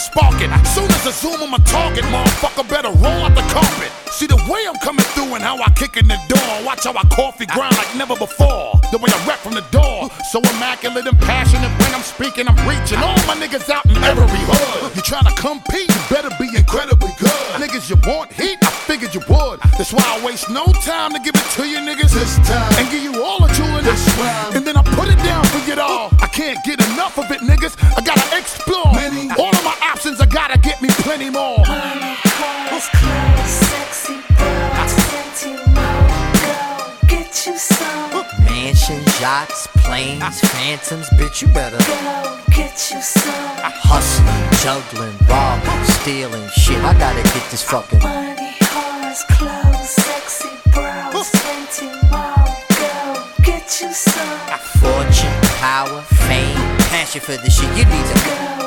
[0.09, 0.67] Ready to spark it.
[0.67, 3.93] Soon as I zoom on my target, motherfucker better roll out the carpet.
[4.11, 6.65] See the way I'm coming through and how I kick in the door.
[6.65, 8.81] Watch how I coffee grind like never before.
[8.91, 10.11] The way I rap from the door.
[10.33, 14.27] So immaculate and passionate when I'm speaking, I'm reaching all my niggas out in every
[14.27, 14.97] hood.
[14.97, 17.63] You tryna compete, you better be incredibly good.
[17.63, 18.59] Niggas, you want heat?
[18.63, 19.61] I figured you would.
[19.79, 22.73] That's why I waste no time to give it to you niggas this time.
[22.81, 24.57] And give you all the jewelry this round.
[24.57, 26.11] And then I put it down for you all.
[26.21, 27.58] I can't get enough of it, niggas.
[38.45, 41.43] Mansions, yachts, planes, phantoms, bitch.
[41.43, 43.33] You better Go get you some.
[43.83, 46.79] hustling, juggling, robbing, stealing, shit.
[46.85, 47.99] I gotta get this fucking.
[48.01, 52.47] Money, cars, clothes, sexy bros, plenty more.
[52.79, 54.39] Go get you some.
[54.81, 56.57] Fortune, power, fame,
[56.91, 57.69] passion for the shit.
[57.77, 58.58] You need to Go.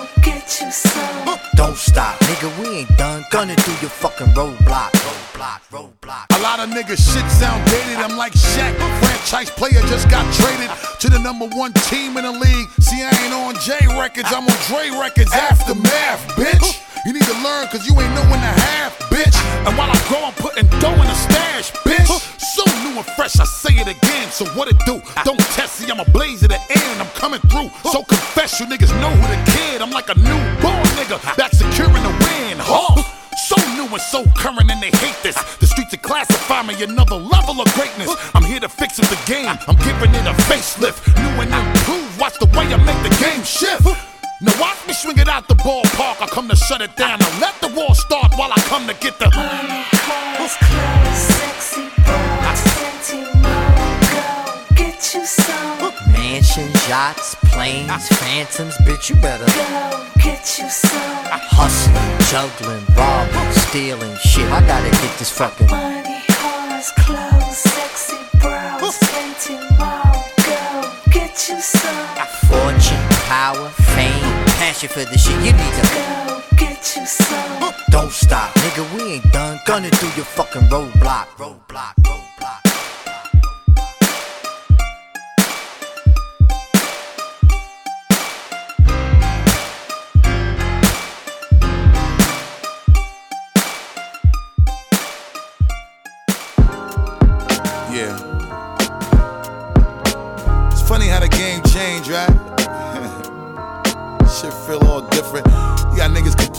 [1.62, 2.50] Don't stop, nigga.
[2.60, 3.24] We ain't done.
[3.30, 5.90] Gunning through your fucking roadblock, roadblock, roadblock.
[6.12, 7.97] A lot of niggas shit sound dated.
[7.97, 10.69] I'm like Shaq, franchise player just got traded
[11.00, 12.67] to the number one team in the league.
[12.80, 15.32] See, I ain't on J Records, I'm on Dre Records.
[15.34, 16.84] Aftermath, bitch.
[17.06, 19.34] You need to learn cause you ain't know when to have, bitch.
[19.65, 22.06] And while I go, I'm putting dough in the stash, bitch.
[22.38, 24.30] So new and fresh, I say it again.
[24.30, 25.02] So what it do?
[25.24, 27.02] Don't test, me, I'm a blaze at the end.
[27.02, 27.69] I'm coming through.
[27.89, 29.82] So confess, you niggas know who the kid.
[29.82, 32.58] I'm like a newborn nigga back securing the win.
[32.60, 33.20] Huh?
[33.38, 35.36] So new and so current, and they hate this.
[35.58, 38.10] The streets are classify me another level of greatness.
[38.34, 39.48] I'm here to fix up the game.
[39.67, 42.20] I'm giving it a facelift, new and improved.
[42.20, 43.86] Watch the way I make the game shift.
[44.41, 46.22] Now watch me swing it out the ballpark.
[46.22, 47.20] I come to shut it down.
[47.20, 51.82] Now let the war start while I come to get the money, cars, clothes, sexy.
[55.13, 55.93] You some.
[56.13, 60.91] Mansions, yachts, planes, phantoms, bitch, you better Go get you some.
[61.52, 64.50] hustling, juggling, robbing, stealing, shit.
[64.52, 70.15] I gotta get this fucking Money, cars, clothes, sexy bras, plenty more.
[70.47, 72.08] Go get you some.
[72.47, 74.21] fortune, power, fame,
[74.62, 75.36] passion for the shit.
[75.43, 77.74] You need to Go get you some.
[77.89, 78.84] don't stop, nigga.
[78.95, 82.20] We ain't done gunning through your fucking roadblock, roadblock, roadblock.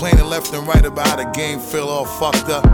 [0.03, 2.65] Complaining left and right about how the game feel all fucked up.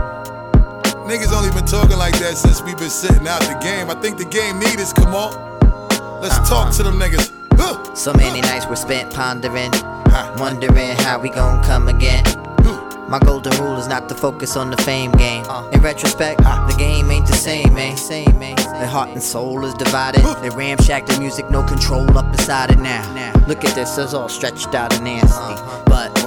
[1.05, 3.87] Niggas only been talking like that since we been sitting out the game.
[3.87, 5.31] I think the game need us, come on.
[6.23, 6.49] Let's uh-huh.
[6.49, 7.31] talk to them niggas.
[7.53, 7.93] Huh.
[7.93, 9.69] So many nights were spent pondering,
[10.39, 12.23] wondering how we gon' come again.
[13.07, 15.43] My golden rule is not to focus on the fame game.
[15.49, 15.67] Uh.
[15.71, 17.97] In retrospect, the game ain't the same, man.
[17.97, 18.55] Same, man.
[18.55, 20.21] Their heart and soul is divided.
[20.41, 23.33] They ramshack the music, no control up inside it now.
[23.47, 25.27] Look at this, it's all stretched out and nasty.
[25.27, 25.83] Uh-huh.
[25.87, 26.23] But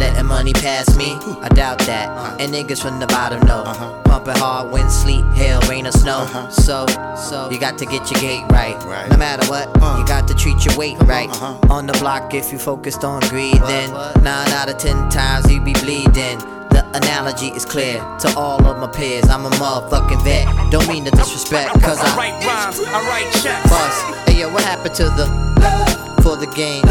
[0.00, 2.08] letting money pass me, I doubt that.
[2.08, 2.36] Uh-huh.
[2.40, 3.62] And niggas from the bottom know.
[3.62, 4.02] Uh-huh.
[4.04, 6.20] Pumping hard, wind, sleet, hail, rain, or snow.
[6.20, 6.48] Uh-huh.
[6.50, 8.76] So, so you got to get your gate right.
[9.10, 11.30] No matter what, you got to treat your weight right.
[11.70, 13.92] On the block, if you focused on greed, then
[14.24, 16.38] nine out of ten times you be bleeding.
[16.70, 19.28] The analogy is clear to all of my peers.
[19.28, 20.46] I'm a motherfucking vet.
[20.70, 23.68] Don't mean to disrespect, cause I write rhymes, I write checks.
[23.68, 24.28] bust.
[24.28, 25.26] Hey yo, what happened to the
[25.60, 26.82] love for the game,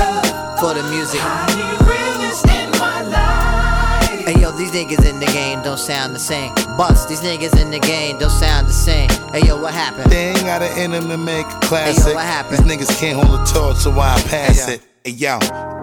[0.59, 1.21] for the music?
[4.29, 6.53] Hey yo, these niggas in the game don't sound the same.
[6.77, 9.09] Bust, these niggas in the game don't sound the same.
[9.31, 10.11] Hey yo, what happened?
[10.11, 12.03] They ain't got an them to make a classic.
[12.03, 12.69] Hey, yo, what happened?
[12.69, 14.83] These niggas can't hold a torch, so why I pass it?
[15.03, 15.39] Hey yo,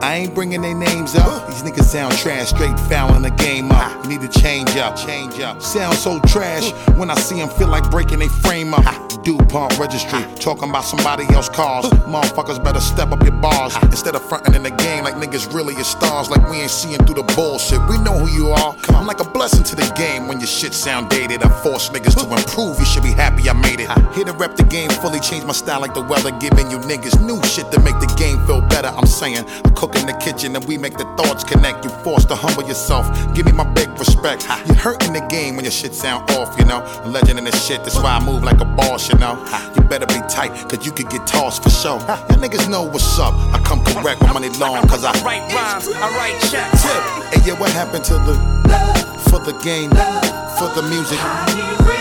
[0.07, 1.49] I ain't bringing their names up.
[1.49, 4.05] These niggas sound trash, straight fouling the game up.
[4.05, 5.61] You need to change up, change up.
[5.61, 8.85] Sound so trash when I see them feel like breaking their frame up.
[9.25, 11.87] DuPont registry, talking about somebody else's cars.
[12.07, 15.75] Motherfuckers better step up your bars instead of fronting in the game like niggas really
[15.75, 16.31] is stars.
[16.31, 17.81] Like we ain't seeing through the bullshit.
[17.89, 18.77] We know who you are.
[18.91, 21.43] I'm like a blessing to the game when your shit sound dated.
[21.43, 22.79] I force niggas to improve.
[22.79, 23.91] You should be happy I made it.
[24.15, 27.21] Here to rep the game fully, change my style like the weather, giving you niggas
[27.21, 28.93] new shit to make the game feel better.
[28.95, 31.85] I'm saying, I cook in the kitchen and we make the thoughts connect.
[31.85, 33.07] You forced to humble yourself.
[33.35, 34.47] Give me my big respect.
[34.67, 36.83] You hurting the game when your shit sound off, you know.
[37.05, 39.35] A legend in this shit, that's why I move like a boss, you know.
[39.75, 41.99] You better be tight, cause you could get tossed for sure.
[42.01, 43.35] Y'all niggas know what's up.
[43.55, 46.83] I come correct with money long, cause I write rhymes, I write checks.
[47.33, 48.35] Hey, yeah, what happened to the
[48.69, 51.96] love for the game, love for the music?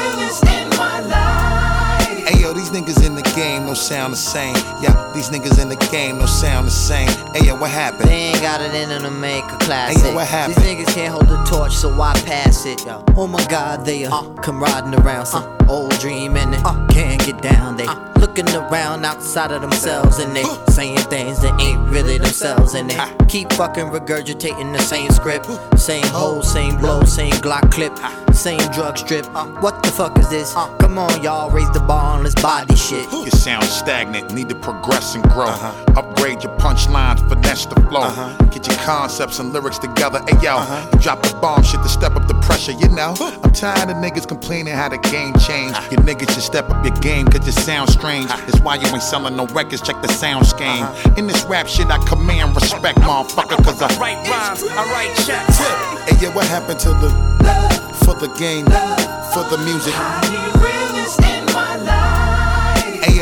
[2.65, 4.55] Yo, these niggas in the game don't sound the same.
[4.81, 7.09] Yeah, these niggas in the game don't sound the same.
[7.33, 8.09] Hey yo, what happened?
[8.09, 10.01] They ain't got it in them to make a classic.
[10.01, 10.57] Hey, yo, what happened?
[10.57, 12.81] These niggas can't hold the torch, so why pass it?
[13.15, 16.84] Oh my god, they uh, come riding around some old dream and uh,
[17.25, 17.75] get down.
[17.75, 17.87] They
[18.19, 22.75] looking around outside of themselves and they saying things that ain't really themselves.
[22.75, 25.47] And they keep fucking regurgitating the same script.
[25.79, 27.93] Same hole, same blow, same Glock clip,
[28.33, 29.25] same drug strip.
[29.61, 30.53] What the fuck is this?
[30.53, 33.11] Come on, y'all, raise the bar on this body shit.
[33.11, 35.47] You sound stagnant, need to progress and grow.
[35.47, 35.99] Uh-huh.
[35.99, 38.01] Upgrade your punchlines, finesse the flow.
[38.01, 38.45] Uh-huh.
[38.49, 40.19] Get your concepts and lyrics together.
[40.27, 40.89] Hey yo, uh-huh.
[40.93, 43.15] you drop the bomb shit to step up the pressure, you know.
[43.43, 45.75] I'm tired of niggas complaining how the game changed.
[45.75, 45.87] Ah.
[45.89, 48.27] You niggas should step up your game, cause you sound strange.
[48.27, 50.83] That's why you ain't selling no records, check the sound scheme.
[50.83, 51.13] Uh-huh.
[51.17, 55.57] In this rap shit, I command respect, motherfucker, cause I write rhymes, I write checks.
[56.09, 57.09] Hey yeah, what happened to the
[57.43, 60.74] love for the game, for the music?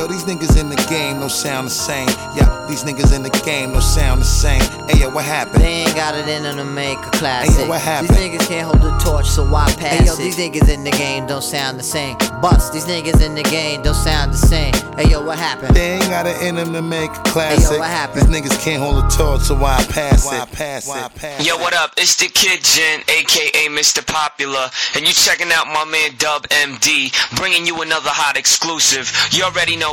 [0.04, 2.10] Hey yo, these niggas in the game don't sound the same.
[2.36, 4.62] Yeah, these niggas in the game don't sound the same.
[4.90, 5.64] Hey yo, what happened?
[5.64, 7.56] They ain't got it in them to make a classic.
[7.56, 8.10] Hey, yo, what happened?
[8.10, 10.92] These niggas can't hold the torch, so why pass hey, yo, these niggas in the
[10.92, 12.18] game don't sound the same.
[12.42, 14.74] Bust, these niggas in the game don't sound the same.
[14.98, 15.74] Hey yo, what happened?
[15.74, 17.64] They ain't got it in them to make a classic.
[17.64, 18.28] Hey, yo, what happened?
[18.28, 20.52] These niggas can't hold a torch, so why I pass it?
[20.52, 21.46] Pass it.
[21.48, 21.94] Yo, what up?
[21.96, 24.06] It's the Kid Gen, aka Mr.
[24.06, 29.10] Popular, and you checking out my man Dub MD, bringing you another hot exclusive.
[29.32, 29.93] You already know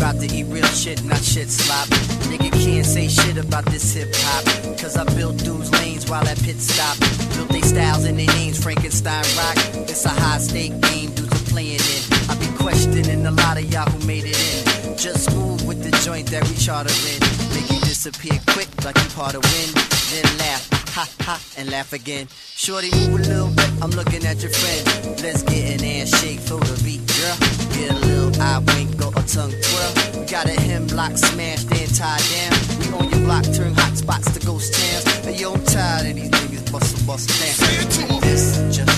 [0.00, 0.74] Show me what y'all know.
[0.74, 1.46] Show me what y'all know.
[1.46, 1.88] slop.
[2.30, 4.44] Nigga can't say shit about this hip hop.
[4.78, 6.98] Cause I built dudes lanes while at pit stop.
[7.36, 9.56] Built they styles and their names, Frankenstein rock.
[9.88, 12.02] It's a high stake game, dudes are playing in.
[12.30, 14.96] I be questioning a lot of y'all who made it in.
[14.96, 17.20] Just move with the joint that we charter in.
[17.54, 19.74] Make you disappear quick like you part of wind.
[20.10, 22.28] Then laugh, ha ha, and laugh again.
[22.30, 25.22] Shorty, move a little bit, I'm looking at your friend.
[25.22, 27.36] Let's get an ass shake for the beat, girl.
[27.72, 29.92] Get a little eye wink or a tongue twirl.
[30.20, 32.52] We got a hem block smashed and tied down.
[32.80, 35.04] We on your block, turn hot spots to ghost towns.
[35.24, 38.20] Hey, yo, I'm tired of these niggas bustin' bustin' down.
[38.20, 38.89] This is just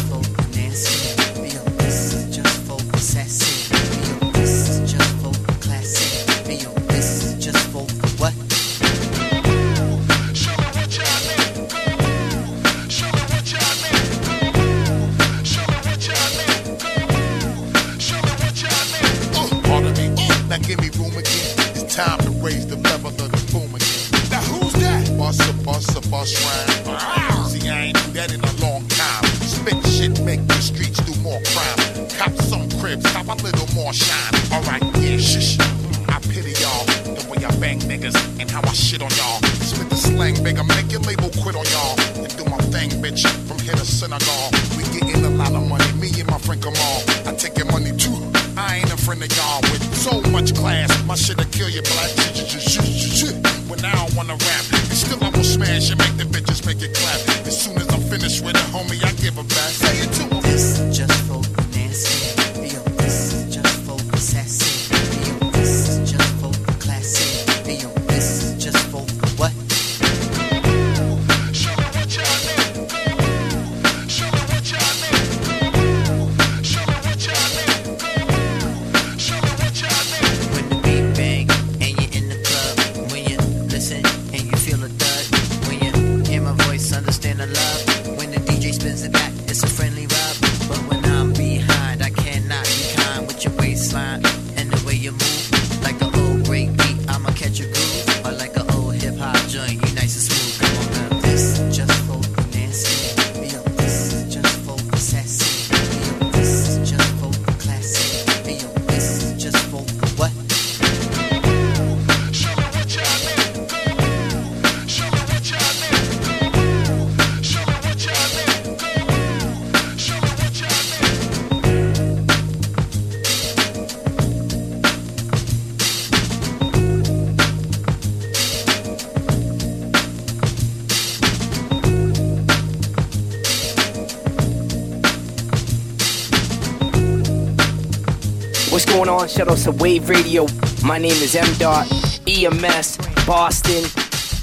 [139.04, 139.28] going on?
[139.28, 140.46] Shout out to Wave Radio.
[140.84, 141.46] My name is M.
[141.58, 141.90] Dot
[142.28, 143.82] EMS Boston.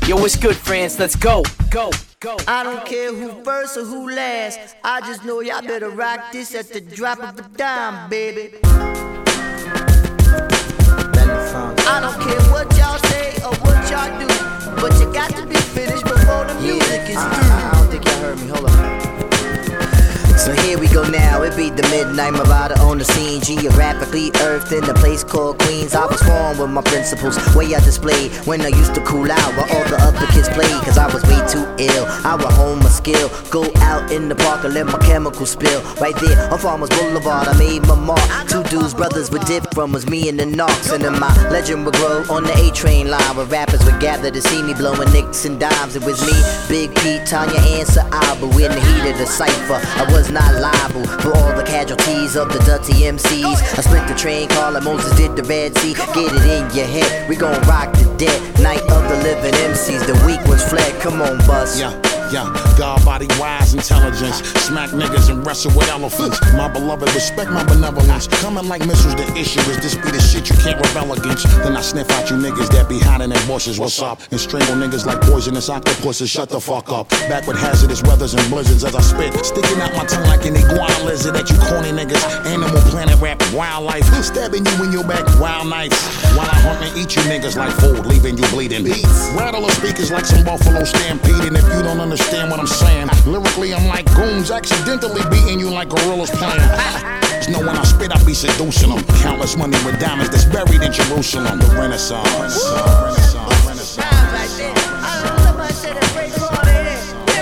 [0.07, 0.99] Yo, what's good, friends?
[0.99, 2.35] Let's go, go, go.
[2.47, 4.75] I don't care who first or who last.
[4.83, 8.57] I just know y'all better rock this at the drop of a dime, baby.
[11.85, 14.27] I don't care what y'all say or what y'all do,
[14.81, 17.49] but you got to be finished before the music is through.
[17.49, 18.47] I don't think y'all heard me.
[18.47, 19.18] Hold on.
[20.39, 23.41] So here we go now, it be the midnight Marauder on the scene.
[23.41, 25.93] Geographically earthed in a place called Queens.
[25.93, 29.51] I was born with my principles, way I displayed When I used to cool out
[29.57, 32.79] while all the other kids played Cause I was way too ill, I would hone
[32.79, 33.27] my skill.
[33.51, 35.81] Go out in the park and let my chemicals spill.
[35.99, 38.47] Right there on Farmers Boulevard, I made my mark.
[38.47, 41.83] Two dudes, brothers would dip from was me and the knocks And then my legend
[41.85, 45.43] would grow on the A-train line Where rappers would gather to see me blowing nicks
[45.43, 45.97] and dimes.
[45.97, 46.37] It was me,
[46.69, 51.05] Big Pete, Tanya, and Sa'abu In the heat of the cypher, I was not liable
[51.21, 55.15] For all the casualties of the dirty MCs I split the train car like Moses
[55.15, 55.93] did the Red Sea.
[55.93, 60.05] Get it in your head, we gon' rock the dead Night of the living MCs,
[60.05, 61.79] the weak ones fled Come on, bus.
[61.79, 61.93] Yeah,
[62.31, 62.45] yeah,
[62.77, 64.37] God body wise intelligence.
[64.61, 66.39] Smack niggas and wrestle with elephants.
[66.53, 68.27] My beloved, respect my benevolence.
[68.27, 71.45] Coming like missiles, the issue is this be the shit you can't rebel against.
[71.63, 73.79] Then I sniff out you niggas that be hiding in bushes.
[73.79, 74.21] What's up?
[74.31, 76.29] And strangle niggas like poisonous octopuses.
[76.29, 77.09] Shut the fuck up.
[77.29, 79.33] Back with hazardous weathers and blizzards as I spit.
[79.45, 82.21] Sticking out my tongue like an iguana lizard at you corny niggas.
[82.45, 84.05] Animal planet rap, wildlife.
[84.23, 85.97] Stabbing you in your back, wild nights.
[86.37, 88.85] While I hunt and eat you niggas like food, leaving you bleeding.
[89.33, 91.49] Rattle the speakers like some buffalo stampede.
[91.49, 92.18] And if you don't understand
[92.49, 96.59] what I'm saying, lyrically I'm like goons accidentally beating you like gorillas playing.
[97.39, 99.03] Just know when I spit, I be seducing them.
[99.21, 101.59] Countless money with diamonds that's buried in Jerusalem.
[101.59, 102.27] The Renaissance.
[102.35, 103.65] Renaissance.
[103.65, 103.65] Renaissance.
[103.65, 104.09] Renaissance.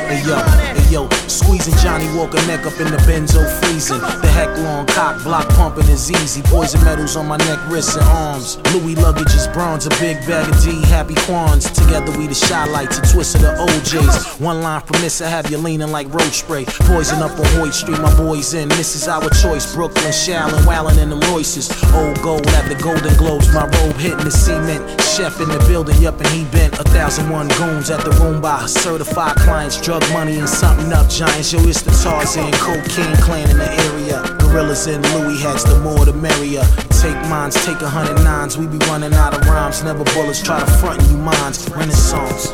[0.07, 1.09] Hey yo, hey stereo.
[1.27, 3.99] Squeezing Johnny Walker neck up in the benzo freezing.
[3.99, 6.41] The heck long cock block pumping is easy.
[6.43, 8.57] Poison metals on my neck, wrists, and arms.
[8.73, 11.69] Louis luggage is bronze, a big bag of D, happy quans.
[11.71, 14.41] Together we the shy lights, a twist of the OJs.
[14.41, 16.65] One line from this, I have you leaning like road spray.
[16.65, 18.69] Poison up on Hoyt Street, my boys in.
[18.69, 19.73] This is our choice.
[19.73, 21.69] Brooklyn, Shallon, Wallin, and the Royces.
[21.93, 25.06] Old gold at the Golden Globes, my robe hitting the cement.
[25.17, 26.77] Chef in the building, yup, and he bent.
[26.77, 29.81] A thousand one goons at the room by certified clients.
[29.81, 31.51] Drug money and something up giants.
[31.51, 34.21] Yo, it's the Tarzan, cocaine clan in the area.
[34.37, 36.61] Gorillas and Louis hats, the more the merrier.
[37.01, 38.59] Take mines, take a hundred nines.
[38.59, 39.83] We be running out of rhymes.
[39.83, 41.67] Never bullets try to front you minds.
[41.67, 42.53] Renaissance.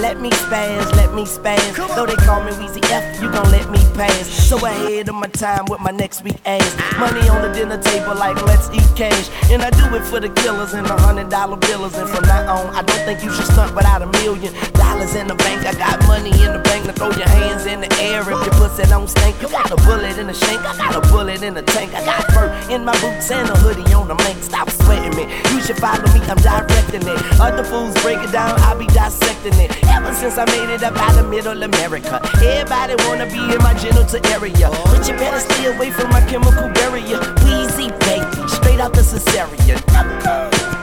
[0.00, 1.74] Let me spaz, let me spaz.
[1.96, 4.28] Though they call me Weezy F, you gon' let me pass.
[4.28, 6.76] So ahead of my time with my next week ass.
[6.98, 9.28] Money on the dinner table like let's eat cash.
[9.50, 11.98] And I do it for the killers and the hundred dollar billers.
[11.98, 14.54] And from now on, I don't think you should stunt without a million
[14.98, 15.66] dollars in the bank.
[15.66, 18.54] I got money in the bank to throw your hands in the air if your
[18.58, 19.40] pussy don't stink.
[19.40, 21.94] You got a bullet in the shank, I got a bullet in the tank.
[21.94, 24.42] I got fur in my boots and a hoodie on the mink.
[24.42, 25.24] Stop sweating me.
[25.52, 27.18] You should follow me, I'm directing it.
[27.40, 29.70] Other fools break it down, I be dissecting it.
[29.88, 33.74] Ever since I made it up out of middle America, everybody wanna be in my
[33.74, 34.70] genital area.
[34.90, 37.20] But you better stay away from my chemical barrier.
[37.46, 39.78] Weezy baby, straight out the cesarean.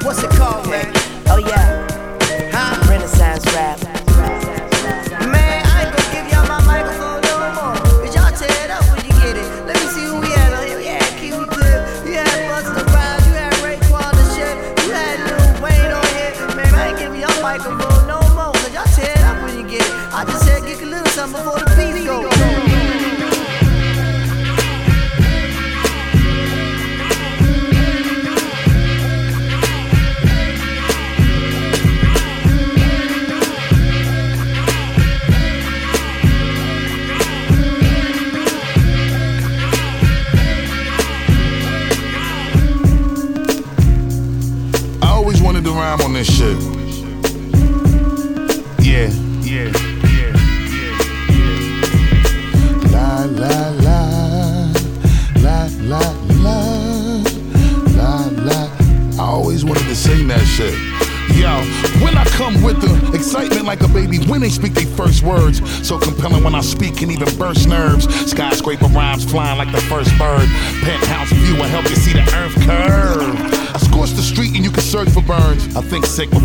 [0.03, 0.91] What's it called, man?
[1.27, 1.74] Oh yeah,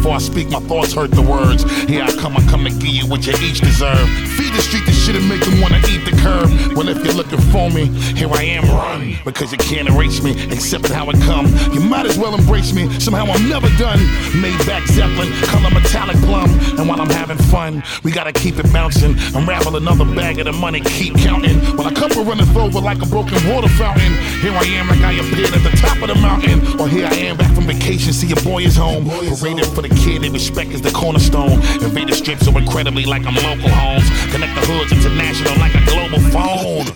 [0.00, 1.62] before I speak, my thoughts hurt the words.
[1.84, 4.08] Here I come, I come to give you what you each deserve.
[4.32, 6.48] Feed the street the shit and make them wanna eat the curb.
[6.76, 7.86] Well, if you're looking for me,
[8.16, 9.18] here I am, run.
[9.24, 11.46] Because you can't erase me, except it how it come.
[11.72, 13.98] You might as well embrace me, somehow I'm never done.
[14.42, 16.50] Maybach Zeppelin, color metallic plum.
[16.78, 19.16] And while I'm having fun, we gotta keep it bouncing.
[19.34, 21.58] Unravel another bag of the money, keep counting.
[21.76, 24.12] While a couple runneth over like a broken water fountain.
[24.40, 26.80] Here I am like I appeared at the top of the mountain.
[26.80, 29.04] Or here I am back from vacation, see your boy is home.
[29.08, 31.60] Paraded for the kid, they respect is the cornerstone.
[31.82, 34.08] Invaded strips so incredibly like I'm local homes.
[34.40, 36.86] Connect the hoods international like a global phone.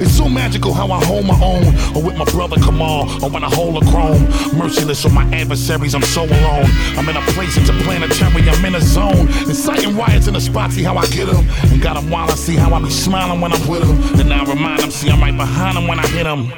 [0.00, 1.66] It's so magical how I hold my own.
[1.94, 4.22] Or with my brother Kamal, or when I hold a chrome.
[4.56, 6.64] Merciless on my adversaries, I'm so alone.
[6.96, 9.28] I'm in a place, it's a planetary, I'm in a zone.
[9.44, 11.44] Inciting riots in the spot, see how I get them.
[11.70, 14.16] And got them while I see how I be smiling when I'm with them.
[14.16, 16.50] Then I remind them, see I'm right behind them when I hit them.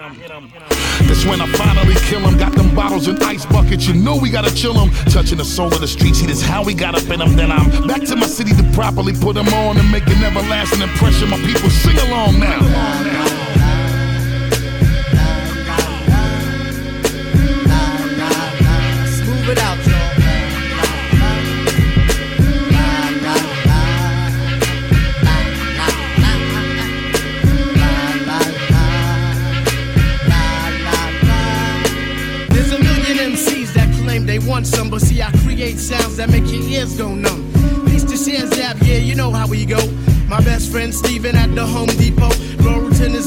[1.06, 2.38] That's when I finally kill him.
[2.38, 3.86] Got them bottles and ice buckets.
[3.86, 4.90] You know we gotta chill him.
[5.10, 6.20] Touching the soul of the streets.
[6.20, 7.36] See, this how we got up in them.
[7.36, 10.82] Then I'm back to my city to properly put them on and make an everlasting
[10.82, 11.30] impression.
[11.30, 13.45] My people sing along now.
[34.56, 37.44] Want some, but see, I create sounds that make your ears go numb.
[37.84, 39.76] Peace to Share Zap, yeah, you know how we go.
[40.28, 42.30] My best friend Steven at the Home Depot.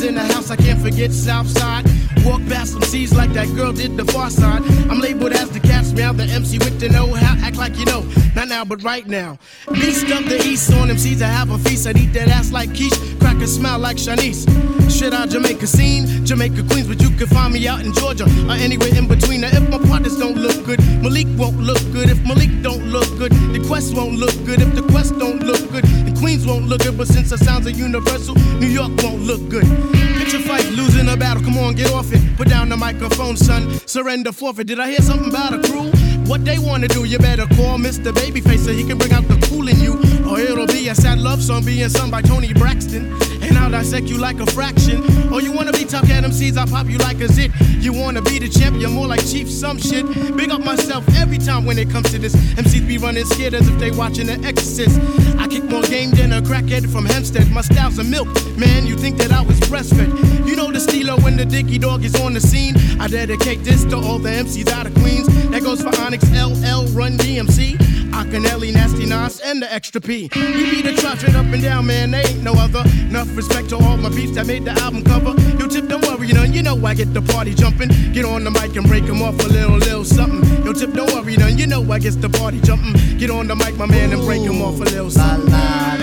[0.04, 1.86] In the house, I can't forget Southside.
[2.26, 4.62] Walk past some C's like that girl did the far side.
[4.90, 7.36] I'm labeled as the cat's meow, the MC with the know how.
[7.46, 8.02] Act like you know,
[8.36, 9.38] not now, but right now.
[9.74, 11.88] Beast of the East on MCs, I have a feast.
[11.88, 14.46] I'd eat that ass like quiche, crack a smile like Shanice.
[14.92, 18.54] Shit out Jamaica scene, Jamaica Queens, but you can find me out in Georgia or
[18.54, 19.42] anywhere in between.
[19.42, 22.10] Now, if my partners don't look good, Malik won't look good.
[22.10, 24.62] If Malik don't look good, the Quest won't look good.
[24.62, 26.98] If the Quest don't look good, the Queens won't look good.
[26.98, 29.89] But since the sounds are universal, New York won't look good.
[30.18, 32.22] Picture fight losing a battle, come on, get off it.
[32.38, 33.80] Put down the microphone, son.
[33.88, 34.68] Surrender forfeit.
[34.68, 35.92] Did I hear something about a crew?
[36.30, 38.12] What they wanna do, you better call Mr.
[38.12, 39.94] Babyface so he can bring out the cool in you.
[40.30, 43.29] Or it'll be a sad love song being sung by Toni Braxton.
[43.50, 45.02] And I'll dissect you like a fraction.
[45.34, 47.52] Or you wanna be tough at MCs, I'll pop you like a zit.
[47.80, 50.06] You wanna be the champ, you're more like Chief some shit.
[50.38, 52.36] Big up myself every time when it comes to this.
[52.36, 55.00] MCs be running scared as if they watching The Exorcist.
[55.40, 57.52] I kick more game than a crackhead from Hempstead.
[57.52, 58.28] My style's a milk,
[58.58, 58.86] man.
[58.86, 60.48] You think that I was breastfed?
[60.48, 62.76] You know the stilo when the dicky dog is on the scene.
[63.00, 65.28] I dedicate this to all the MCs out of Queens.
[65.60, 67.76] That goes for Onyx, LL, Run DMC.
[68.16, 70.30] Akinyele, Nasty Nas, and the Extra P.
[70.34, 72.12] We be the trot straight up and down, man.
[72.12, 72.82] They ain't no other.
[73.10, 75.36] Enough respect to all my peeps that made the album cover.
[75.60, 76.54] Yo, tip, don't worry, none.
[76.54, 77.90] You know I get the party jumping.
[78.14, 80.64] Get on the mic and break 'em off a little, little something.
[80.64, 81.58] Yo, tip, don't worry, none.
[81.58, 82.94] You know I get the party jumping.
[83.18, 85.52] Get on the mic, my man, and break 'em off a little something.
[85.52, 85.99] You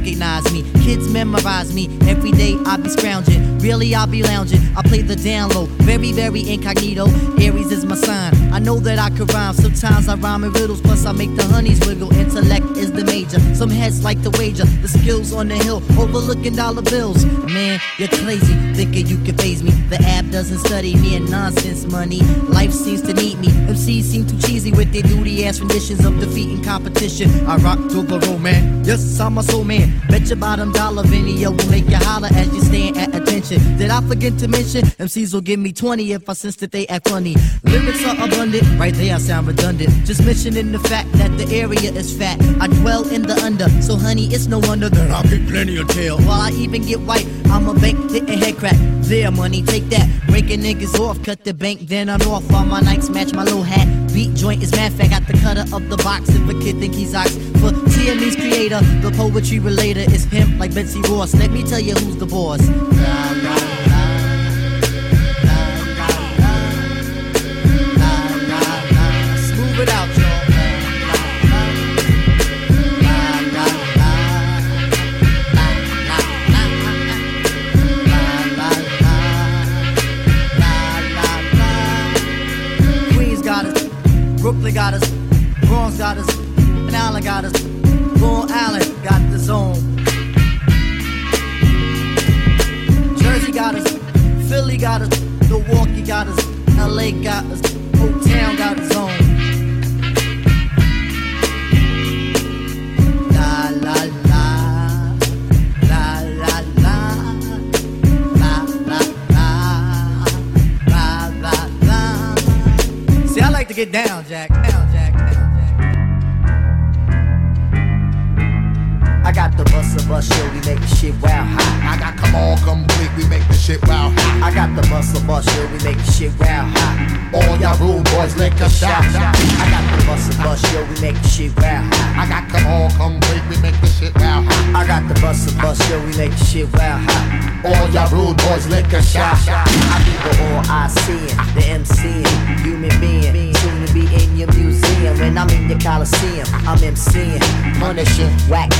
[0.00, 0.79] recognize me.
[0.90, 1.88] Kids memorize me.
[2.08, 3.60] Every day I be scrounging.
[3.60, 4.58] Really I'll be lounging.
[4.76, 5.66] I play the down low.
[5.86, 7.06] Very, very incognito.
[7.38, 8.34] Aries is my sign.
[8.52, 9.54] I know that I could rhyme.
[9.54, 12.12] Sometimes I rhyme in riddles, plus I make the honeys wiggle.
[12.14, 13.38] Intellect is the major.
[13.54, 14.64] Some heads like to wager.
[14.64, 17.24] The skills on the hill, overlooking dollar bills.
[17.24, 19.70] Man, you're crazy, thinking you can phase me.
[19.90, 22.20] The app doesn't study me and nonsense money.
[22.48, 23.48] Life seems to need me.
[23.70, 27.30] MCs seem too cheesy with their duty ass renditions of defeating competition.
[27.46, 28.84] I rock to the roll, man.
[28.84, 30.00] Yes, I'm a soul man.
[30.08, 33.58] Bet your bottom dollar video will make you holler as you stand at attention.
[33.76, 34.80] Did I forget to mention?
[35.06, 37.36] MCs will give me 20 if I sense that they act funny.
[37.64, 39.90] Lyrics are abundant, right there I sound redundant.
[40.06, 42.40] Just mentioning the fact that the area is fat.
[42.62, 45.86] I dwell in the under, so honey, it's no wonder that I'll get plenty of
[45.88, 46.16] tail.
[46.16, 48.78] While I even get white, I'm a bank hitting head crack.
[49.10, 50.08] There, money, take that.
[50.28, 52.50] Breaking niggas off, cut the bank, then I'm off.
[52.54, 53.86] All my nights match my little hat.
[54.12, 56.28] Beat joint is mad fat, got the cutter of the box.
[56.28, 60.74] If a kid think he's ox, for TME's creator, the poetry relator is pimp like
[60.74, 61.34] Betsy Ross.
[61.34, 62.60] Let me tell you who's the boss.
[62.60, 63.19] Smooth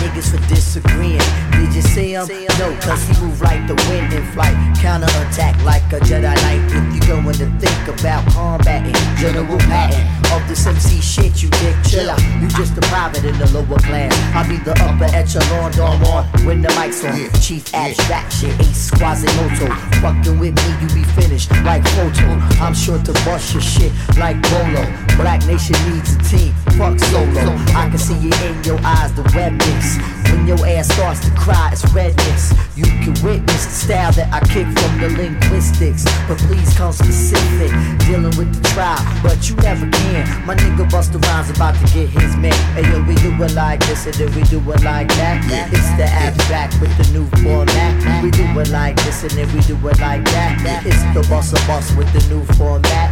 [0.00, 1.20] niggas for disagreeing.
[1.52, 2.26] Did you see him?
[2.58, 6.62] No, cause he move like the wind in flight, counter attack like a Jedi Knight.
[6.70, 11.76] If you going to think about combating, General Patton of this MC shit, you dick
[11.84, 12.20] chill out.
[12.40, 14.12] You just a private in the lower class.
[14.34, 17.18] I be the upper echelon, Don Juan, when the mic's on.
[17.40, 19.68] Chief abstraction, ace Quasimodo.
[20.00, 22.26] Fucking with me, you be finished like photo.
[22.62, 25.09] I'm sure to bust your shit like Bolo.
[25.16, 27.54] Black Nation needs a team, fuck solo.
[27.74, 29.98] I can see it in your eyes, the redness.
[30.30, 32.52] When your ass starts to cry, it's redness.
[32.76, 36.04] You can witness the style that I kick from the linguistics.
[36.28, 37.70] But please come specific,
[38.06, 39.02] dealing with the trial.
[39.22, 40.46] But you never can.
[40.46, 42.54] My nigga Busta Rhymes about to get his man.
[42.74, 45.42] Hey yo, we do it like this and then we do it like that.
[45.72, 48.22] It's the abstract with the new format.
[48.22, 50.82] We do it like this and then we do it like that.
[50.86, 53.10] It's the boss of boss with the new format.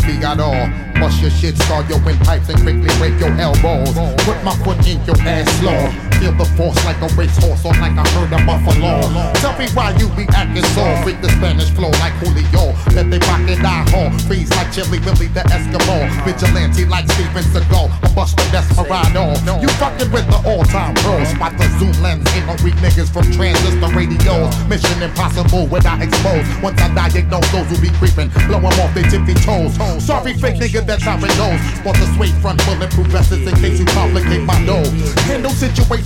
[0.00, 1.00] Figaro, Figaro, all.
[1.00, 3.94] Bust your shit, start your windpipes and quickly break your elbows.
[4.24, 6.07] Put my foot in your ass slow.
[6.18, 8.98] Feel the force like a racehorse or like a herd of buffalo.
[9.38, 10.82] Tell me why you be acting so.
[11.06, 12.74] Freak the Spanish flow like Julio.
[12.90, 14.18] Let they rock and die hard.
[14.26, 16.10] Freeze like Chilly Willy the Eskimo.
[16.26, 17.86] Vigilante like Steven Seagal.
[18.02, 19.30] A buster desperado.
[19.62, 21.28] You fucking with the all-time pros.
[21.30, 22.26] Spot the zoom lens.
[22.34, 24.50] Ain't no weak niggas from transistor radios.
[24.66, 26.46] Mission impossible without expose.
[26.58, 28.26] Once I diagnose those who be creeping.
[28.50, 29.78] Blow them off their tippy toes.
[30.02, 31.62] Sorry, fake nigga, that's how it goes.
[31.86, 34.82] For the suede front bulletproof vests in case you complicate my dough.
[35.30, 35.54] Handle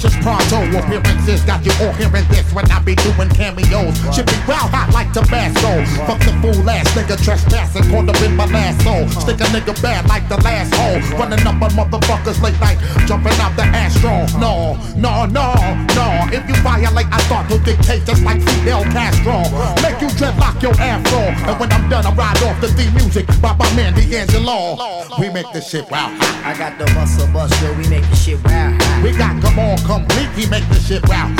[0.02, 0.78] situations pronto.
[0.78, 3.94] Appearances got you all hearing this when I be doing cameos.
[4.14, 5.84] Should be wild hot like Tabasco.
[6.06, 7.90] Fuck the fool ass nigga trespassing.
[7.90, 9.08] Caught up in my last soul.
[9.22, 10.98] Stick a nigga bad like the last hole.
[11.18, 12.78] Running up on motherfuckers late night.
[13.06, 14.26] Jumping out the Astro.
[14.38, 15.54] No, no, no,
[15.94, 16.06] no.
[16.32, 19.42] If you violate, I start to dictate just like Fidel Castro.
[19.82, 21.18] Make you dreadlock your afro.
[21.50, 24.78] And when I'm done, I ride off the theme music by my man D'Angelo.
[25.18, 26.14] We make this shit wow.
[26.44, 28.70] I got the muscle bust, yo, we make this shit wow.
[29.02, 31.34] We got come on complete, we make this shit wow.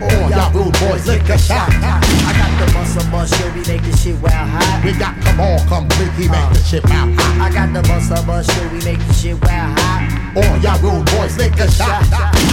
[0.00, 1.72] Oh, y'all rude boys, lick a shot.
[1.72, 4.82] I got the muscle bust, yo, we make this shit wow hot.
[4.84, 7.08] We got come on complete, we make this shit wow.
[7.40, 10.34] I got the muscle bust, yo, we make this shit wow hot.
[10.36, 12.04] Oh, y'all rude boys, lick a shot.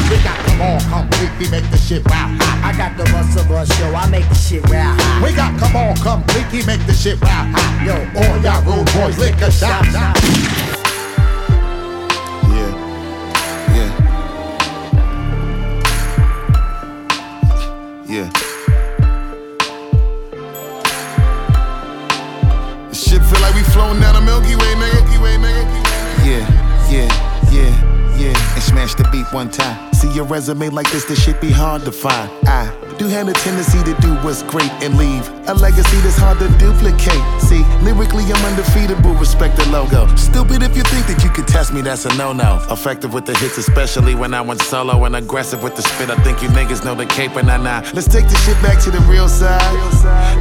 [0.10, 2.38] We got come on complete, we make this shit wow.
[2.64, 5.24] I got the muscle bust, yo, I make this shit wow hot.
[5.24, 7.45] We got come on complete, we make this shit wow.
[7.84, 9.84] Yo, all y'all rude boys, lick a shot.
[9.86, 10.14] Yeah.
[13.74, 13.91] Yeah.
[18.06, 18.30] Yeah.
[22.89, 24.93] This shit feel like we floating down the Milky Way, nigga.
[24.93, 25.66] Milky Way, nigga.
[26.24, 26.45] Yeah,
[26.91, 27.10] yeah,
[27.51, 28.53] yeah, yeah.
[28.53, 29.95] And smash the beat one time.
[30.06, 32.30] See your resume like this, this shit be hard to find.
[32.47, 36.39] I do have a tendency to do what's great and leave a legacy that's hard
[36.39, 37.22] to duplicate.
[37.41, 40.08] See, lyrically I'm undefeatable, respect the logo.
[40.16, 42.66] Stupid if you think that you could test me, that's a no-no.
[42.70, 46.10] Effective with the hits, especially when I went solo and aggressive with the spit.
[46.10, 47.89] I think you niggas know the cape and I nah.
[47.93, 49.62] Let's take the shit back to the real side.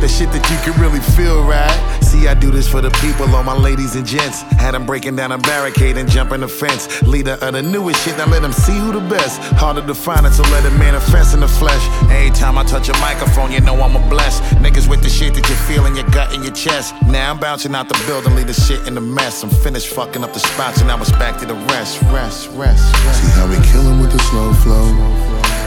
[0.01, 2.01] The shit that you can really feel, right?
[2.03, 4.43] See, I do this for the people, all my ladies and gents.
[4.61, 7.03] Had them breaking down a barricade and jumping the fence.
[7.03, 9.41] Leader of the newest shit, now let them see who the best.
[9.57, 11.83] Harder to find it, let it manifest in the flesh.
[12.11, 14.43] Every time I touch a microphone, you know I'm a blessed.
[14.61, 16.95] Niggas with the shit that you feel in your gut and your chest.
[17.07, 19.43] Now I'm bouncing out the building, leave the shit in the mess.
[19.43, 22.85] I'm finished fucking up the spots, and now it's back to the rest, rest, rest,
[23.05, 23.23] rest.
[23.23, 24.85] See how we killin' with the slow flow.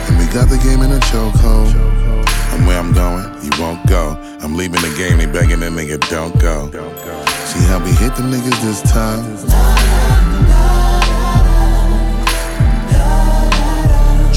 [0.07, 1.73] And we got the game in a chokehold.
[2.53, 4.15] And where I'm going, you won't go.
[4.41, 6.71] I'm leaving the game, they begging the nigga, don't go.
[7.45, 10.36] See how we hit the niggas this time.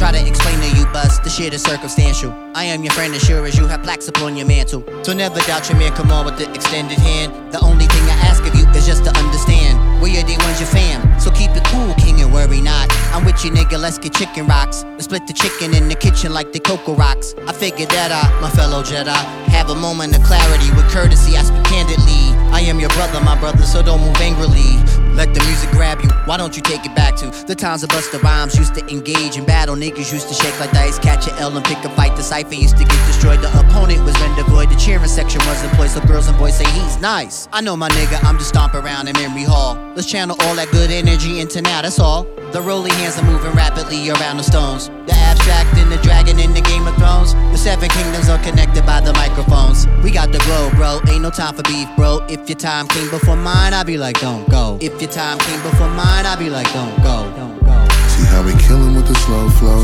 [0.00, 1.24] Try to explain to you, bust.
[1.24, 2.32] The shit is circumstantial.
[2.54, 4.82] I am your friend as sure as you have plaques upon your mantle.
[5.04, 7.52] So never doubt your man, come on with the extended hand.
[7.52, 9.89] The only thing I ask of you is just to understand.
[10.00, 11.20] We are the ones your fam.
[11.20, 12.88] So keep it cool, king, and worry not.
[13.12, 14.82] I'm with you, nigga, let's get chicken rocks.
[14.96, 17.34] We split the chicken in the kitchen like the Cocoa Rocks.
[17.46, 19.12] I figured that I, my fellow Jedi,
[19.52, 21.36] have a moment of clarity with courtesy.
[21.36, 22.32] I speak candidly.
[22.48, 24.80] I am your brother, my brother, so don't move angrily.
[25.14, 26.08] Let the music grab you.
[26.24, 29.36] Why don't you take it back to the times of Busta Rhymes used to engage
[29.36, 29.76] in battle?
[29.76, 32.16] Niggas used to shake like dice, catch a L and pick a fight.
[32.16, 33.40] The cipher used to get destroyed.
[33.42, 34.70] The opponent was rendered void.
[34.70, 37.48] The cheering section was place, so girls and boys say he's nice.
[37.52, 39.76] I know my nigga, I'm just stomp around in memory hall.
[39.96, 41.82] Let's channel all that good energy into now.
[41.82, 42.22] That's all.
[42.52, 44.86] The rolling hands are moving rapidly around the stones.
[45.06, 47.34] The abstract and the dragon in the Game of Thrones.
[47.34, 49.88] The seven kingdoms are connected by the microphones.
[50.04, 51.00] We got the glow, bro.
[51.10, 52.24] Ain't no time for beef, bro.
[52.28, 54.78] If your time came before mine, I'll be like, don't go.
[54.80, 57.26] If your time came before mine, I'll be like, don't go.
[57.34, 57.74] Don't go.
[58.14, 59.82] See how we killin' with the slow flow.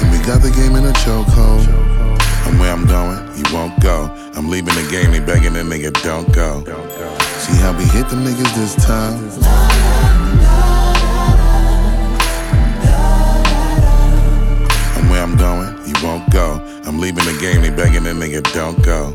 [0.00, 1.68] And we got the game in a chokehold.
[2.48, 4.08] And where I'm going, you won't go.
[4.32, 6.62] I'm leaving the game, they begging the nigga, don't go.
[6.64, 7.29] don't go.
[7.50, 9.14] See how we hit them niggas this time.
[14.96, 16.60] And where I'm going, you won't go.
[16.86, 19.12] I'm leaving the game, they begging the nigga, don't go.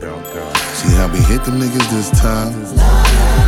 [0.73, 3.44] See how we hit them niggas this time.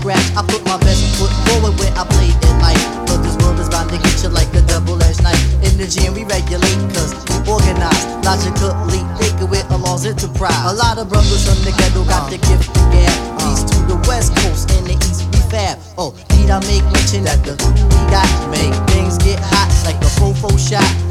[0.00, 0.24] Scratch.
[0.32, 2.80] I put my best foot forward where I play in life.
[3.04, 5.38] But this world is bound to get you like a double-edged knife.
[5.80, 8.04] The gym we regulate, cause we organize.
[8.20, 10.52] Logically, thinking with a law's enterprise.
[10.68, 13.16] A lot of brothers from the ghetto got the gift to gab.
[13.40, 15.80] Peace to the west coast and the east we fab.
[15.96, 20.10] Oh, need I make mention that the we got make things get hot like a
[20.20, 21.09] fofo shot.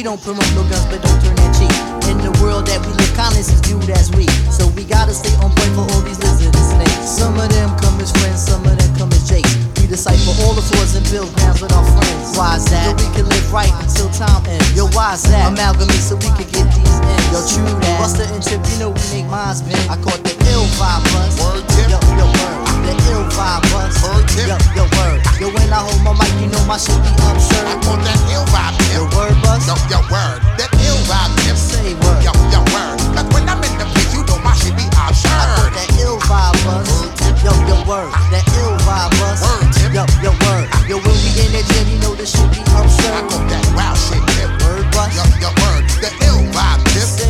[0.00, 1.68] We don't promote no guns, but don't turn that cheek.
[2.08, 4.32] In the world that we live, kindness is viewed as weak.
[4.48, 7.04] So we gotta stay on point for all these lizards and snakes.
[7.04, 9.52] Some of them come as friends, some of them come as jakes.
[9.76, 12.32] We decipher all the flaws and build grounds with our friends.
[12.32, 12.80] Why's that?
[12.80, 14.72] So we can live right until time ends.
[14.72, 15.52] Yo, why's that?
[15.52, 17.28] Amalgamate so we can get these ends.
[17.28, 18.00] Yo, true that.
[18.00, 19.84] Busta and Trip, you know we make minds bend.
[19.92, 21.36] I caught the ill vibe buzz.
[21.76, 22.59] Yo, yo, word.
[22.90, 23.94] The ill vibe buzz.
[24.02, 24.50] Word tip.
[24.50, 25.22] Yo, yo, word.
[25.38, 27.62] Yo, when I hold my mic, you know my shit be absurd.
[27.70, 28.74] I caught that ill vibe.
[28.90, 29.62] Yo, word buzz.
[29.70, 30.42] Yo, yo, word.
[30.58, 31.54] That ill vibe tip.
[31.54, 32.18] Say word.
[32.26, 32.98] Yo, yo, word.
[33.14, 35.30] Cause when I'm in the place, you know my shit be absurd.
[35.30, 36.90] I caught that ill vibe buzz.
[37.46, 38.10] Yo, yo, word.
[38.34, 39.38] That ill vibe buzz.
[39.38, 39.94] Word tip.
[39.94, 40.66] Yo, yo, word.
[40.90, 43.14] Yo, when we in the gym, you know the shit be absurd.
[43.14, 44.50] I caught that wild shit tip.
[44.66, 45.14] Word buzz.
[45.14, 45.86] Yo, yo, word.
[46.02, 47.06] The ill vibe tip.
[47.06, 47.29] Say